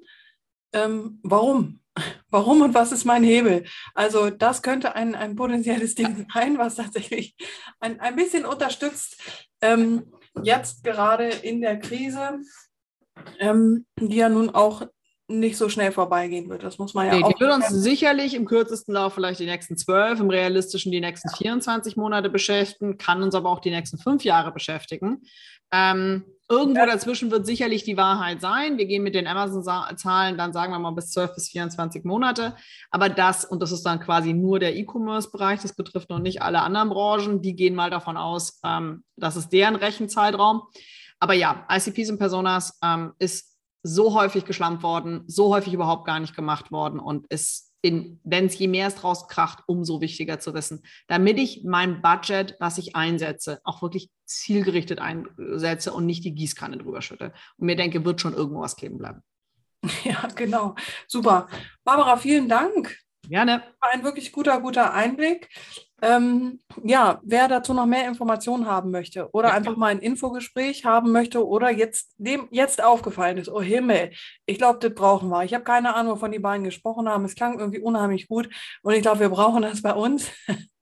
Ähm, 0.72 1.20
warum? 1.22 1.80
Warum 2.28 2.62
und 2.62 2.74
was 2.74 2.90
ist 2.90 3.04
mein 3.04 3.22
Hebel? 3.22 3.64
Also 3.94 4.28
das 4.28 4.62
könnte 4.62 4.96
ein, 4.96 5.14
ein 5.14 5.36
potenzielles 5.36 5.94
Ding 5.94 6.26
sein, 6.34 6.58
was 6.58 6.74
tatsächlich 6.74 7.36
ein, 7.78 8.00
ein 8.00 8.16
bisschen 8.16 8.44
unterstützt. 8.44 9.16
Ähm, 9.60 10.12
jetzt 10.42 10.82
gerade 10.82 11.28
in 11.28 11.60
der 11.60 11.78
Krise 11.78 12.40
ähm, 13.38 13.86
die 14.00 14.16
ja 14.16 14.28
nun 14.28 14.50
auch 14.50 14.86
nicht 15.26 15.56
so 15.56 15.68
schnell 15.68 15.90
vorbeigehen 15.90 16.50
wird. 16.50 16.62
Das 16.62 16.78
muss 16.78 16.92
man 16.92 17.06
ja 17.06 17.16
nee, 17.16 17.24
auch. 17.24 17.32
Die 17.32 17.40
wird 17.40 17.52
uns 17.52 17.68
sicherlich 17.68 18.34
im 18.34 18.44
kürzesten 18.44 18.94
Lauf 18.94 19.14
vielleicht 19.14 19.40
die 19.40 19.46
nächsten 19.46 19.76
zwölf, 19.76 20.20
im 20.20 20.28
realistischen 20.28 20.92
die 20.92 21.00
nächsten 21.00 21.30
ja. 21.30 21.36
24 21.36 21.96
Monate 21.96 22.28
beschäftigen, 22.28 22.98
kann 22.98 23.22
uns 23.22 23.34
aber 23.34 23.50
auch 23.50 23.60
die 23.60 23.70
nächsten 23.70 23.96
fünf 23.98 24.22
Jahre 24.24 24.52
beschäftigen. 24.52 25.22
Ähm, 25.72 26.24
irgendwo 26.48 26.80
ja. 26.80 26.86
dazwischen 26.86 27.30
wird 27.30 27.46
sicherlich 27.46 27.84
die 27.84 27.96
Wahrheit 27.96 28.42
sein. 28.42 28.76
Wir 28.76 28.84
gehen 28.84 29.02
mit 29.02 29.14
den 29.14 29.26
Amazon-Zahlen, 29.26 30.36
dann 30.36 30.52
sagen 30.52 30.72
wir 30.72 30.78
mal 30.78 30.90
bis 30.90 31.10
12 31.10 31.34
bis 31.34 31.48
24 31.48 32.04
Monate. 32.04 32.54
Aber 32.90 33.08
das, 33.08 33.46
und 33.46 33.62
das 33.62 33.72
ist 33.72 33.82
dann 33.82 34.00
quasi 34.00 34.34
nur 34.34 34.58
der 34.58 34.76
E-Commerce-Bereich, 34.76 35.60
das 35.62 35.74
betrifft 35.74 36.10
noch 36.10 36.18
nicht 36.18 36.42
alle 36.42 36.60
anderen 36.60 36.90
Branchen, 36.90 37.40
die 37.40 37.56
gehen 37.56 37.74
mal 37.74 37.88
davon 37.88 38.18
aus, 38.18 38.60
ähm, 38.62 39.04
das 39.16 39.36
ist 39.36 39.48
deren 39.50 39.74
Rechenzeitraum. 39.74 40.62
Aber 41.18 41.32
ja, 41.32 41.66
ICPs 41.70 42.10
und 42.10 42.18
Personas 42.18 42.78
ähm, 42.82 43.14
ist 43.18 43.53
so 43.84 44.14
häufig 44.14 44.44
geschlampt 44.46 44.82
worden, 44.82 45.22
so 45.26 45.54
häufig 45.54 45.72
überhaupt 45.72 46.06
gar 46.06 46.18
nicht 46.18 46.34
gemacht 46.34 46.72
worden 46.72 46.98
und 46.98 47.26
ist 47.28 47.70
wenn 47.84 48.46
es 48.46 48.58
je 48.58 48.66
mehr 48.66 48.88
es 48.88 48.94
draus 48.94 49.28
kracht, 49.28 49.62
umso 49.66 50.00
wichtiger 50.00 50.40
zu 50.40 50.54
wissen, 50.54 50.82
damit 51.06 51.38
ich 51.38 51.64
mein 51.64 52.00
Budget, 52.00 52.56
was 52.58 52.78
ich 52.78 52.96
einsetze, 52.96 53.60
auch 53.62 53.82
wirklich 53.82 54.10
zielgerichtet 54.24 55.00
einsetze 55.00 55.92
und 55.92 56.06
nicht 56.06 56.24
die 56.24 56.34
Gießkanne 56.34 56.78
drüber 56.78 57.02
schütte. 57.02 57.34
Und 57.58 57.66
mir 57.66 57.76
denke, 57.76 58.04
wird 58.04 58.22
schon 58.22 58.32
irgendwo 58.32 58.62
was 58.62 58.76
kleben 58.76 58.98
bleiben. 58.98 59.22
Ja, 60.04 60.26
genau. 60.34 60.74
Super. 61.06 61.46
Barbara, 61.84 62.16
vielen 62.16 62.48
Dank. 62.48 62.96
Gerne. 63.28 63.62
War 63.80 63.90
ein 63.92 64.02
wirklich 64.02 64.32
guter, 64.32 64.58
guter 64.60 64.94
Einblick. 64.94 65.50
Ähm, 66.02 66.60
ja, 66.82 67.20
wer 67.22 67.48
dazu 67.48 67.72
noch 67.72 67.86
mehr 67.86 68.06
Informationen 68.06 68.66
haben 68.66 68.90
möchte 68.90 69.30
oder 69.32 69.48
ja. 69.48 69.54
einfach 69.54 69.76
mal 69.76 69.88
ein 69.88 70.00
Infogespräch 70.00 70.84
haben 70.84 71.12
möchte 71.12 71.46
oder 71.46 71.70
jetzt 71.70 72.12
dem 72.18 72.48
jetzt 72.50 72.82
aufgefallen 72.82 73.38
ist, 73.38 73.48
oh 73.48 73.62
Himmel, 73.62 74.10
ich 74.44 74.58
glaube, 74.58 74.80
das 74.80 74.94
brauchen 74.94 75.30
wir. 75.30 75.44
Ich 75.44 75.54
habe 75.54 75.64
keine 75.64 75.94
Ahnung, 75.94 76.14
wovon 76.14 76.32
die 76.32 76.38
beiden 76.38 76.64
gesprochen 76.64 77.08
haben. 77.08 77.24
Es 77.24 77.36
klang 77.36 77.58
irgendwie 77.58 77.80
unheimlich 77.80 78.28
gut 78.28 78.48
und 78.82 78.92
ich 78.92 79.02
glaube, 79.02 79.20
wir 79.20 79.28
brauchen 79.28 79.62
das 79.62 79.82
bei 79.82 79.94
uns. 79.94 80.30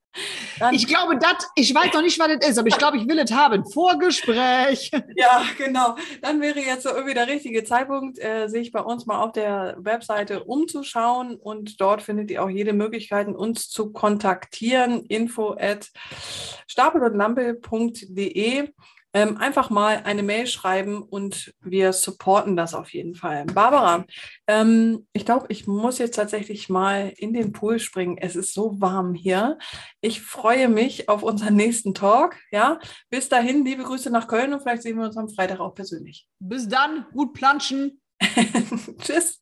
Dann 0.59 0.75
ich 0.75 0.87
glaube, 0.87 1.17
das, 1.19 1.51
ich 1.55 1.75
weiß 1.75 1.95
noch 1.95 2.03
nicht, 2.03 2.19
was 2.19 2.29
das 2.29 2.51
ist, 2.51 2.59
aber 2.59 2.69
ich 2.69 2.77
glaube, 2.77 2.99
ich 2.99 3.09
will 3.09 3.19
es 3.19 3.33
haben. 3.33 3.65
Vorgespräch. 3.65 4.91
Ja, 5.15 5.45
genau. 5.57 5.97
Dann 6.21 6.41
wäre 6.41 6.61
jetzt 6.61 6.83
so 6.85 6.91
irgendwie 6.91 7.15
der 7.15 7.29
richtige 7.29 7.65
Zeitpunkt, 7.65 8.19
äh, 8.19 8.49
sich 8.49 8.73
bei 8.73 8.81
uns 8.81 9.07
mal 9.07 9.23
auf 9.23 9.33
der 9.33 9.77
Webseite 9.79 10.45
umzuschauen 10.45 11.37
und 11.37 11.81
dort 11.81 12.03
findet 12.03 12.31
ihr 12.31 12.43
auch 12.43 12.49
jede 12.49 12.73
Möglichkeit, 12.73 13.29
uns 13.29 13.69
zu 13.69 13.93
kontaktieren. 13.93 15.05
Info 15.07 15.57
at 15.59 15.91
stapelundlampe.de 16.67 18.71
ähm, 19.15 19.37
einfach 19.37 19.71
mal 19.71 20.03
eine 20.05 20.23
Mail 20.23 20.47
schreiben 20.47 21.03
und 21.03 21.55
wir 21.61 21.93
supporten 21.93 22.57
das 22.57 22.75
auf 22.75 22.93
jeden 22.93 23.15
Fall. 23.15 23.45
Barbara, 23.47 24.07
ähm, 24.47 25.07
ich 25.13 25.25
glaube, 25.25 25.47
ich 25.49 25.67
muss 25.67 25.99
jetzt 25.99 26.17
tatsächlich 26.17 26.69
mal 26.69 27.13
in 27.17 27.33
den 27.33 27.53
Pool 27.53 27.79
springen. 27.79 28.19
Es 28.19 28.37
ist 28.37 28.55
so 28.55 28.81
warm 28.81 29.15
hier. 29.15 29.59
Ich 30.01 30.23
freue 30.23 30.69
mich 30.69 31.09
auf 31.09 31.23
unseren 31.23 31.57
nächsten 31.57 31.95
Talk. 31.95 32.37
Ja, 32.51 32.79
bis 33.11 33.29
dahin, 33.29 33.65
liebe 33.65 33.83
Grüße 33.83 34.11
nach 34.11 34.29
Köln 34.29 34.53
und 34.53 34.63
vielleicht 34.63 34.83
sehen 34.83 34.99
wir 34.99 35.05
uns 35.05 35.17
am 35.17 35.29
Freitag 35.29 35.61
auch 35.61 35.75
persönlich. 35.75 36.27
Bis 36.39 36.69
dann, 36.69 37.07
gut 37.13 37.35
planschen. 37.35 38.01
Tschüss. 39.01 39.42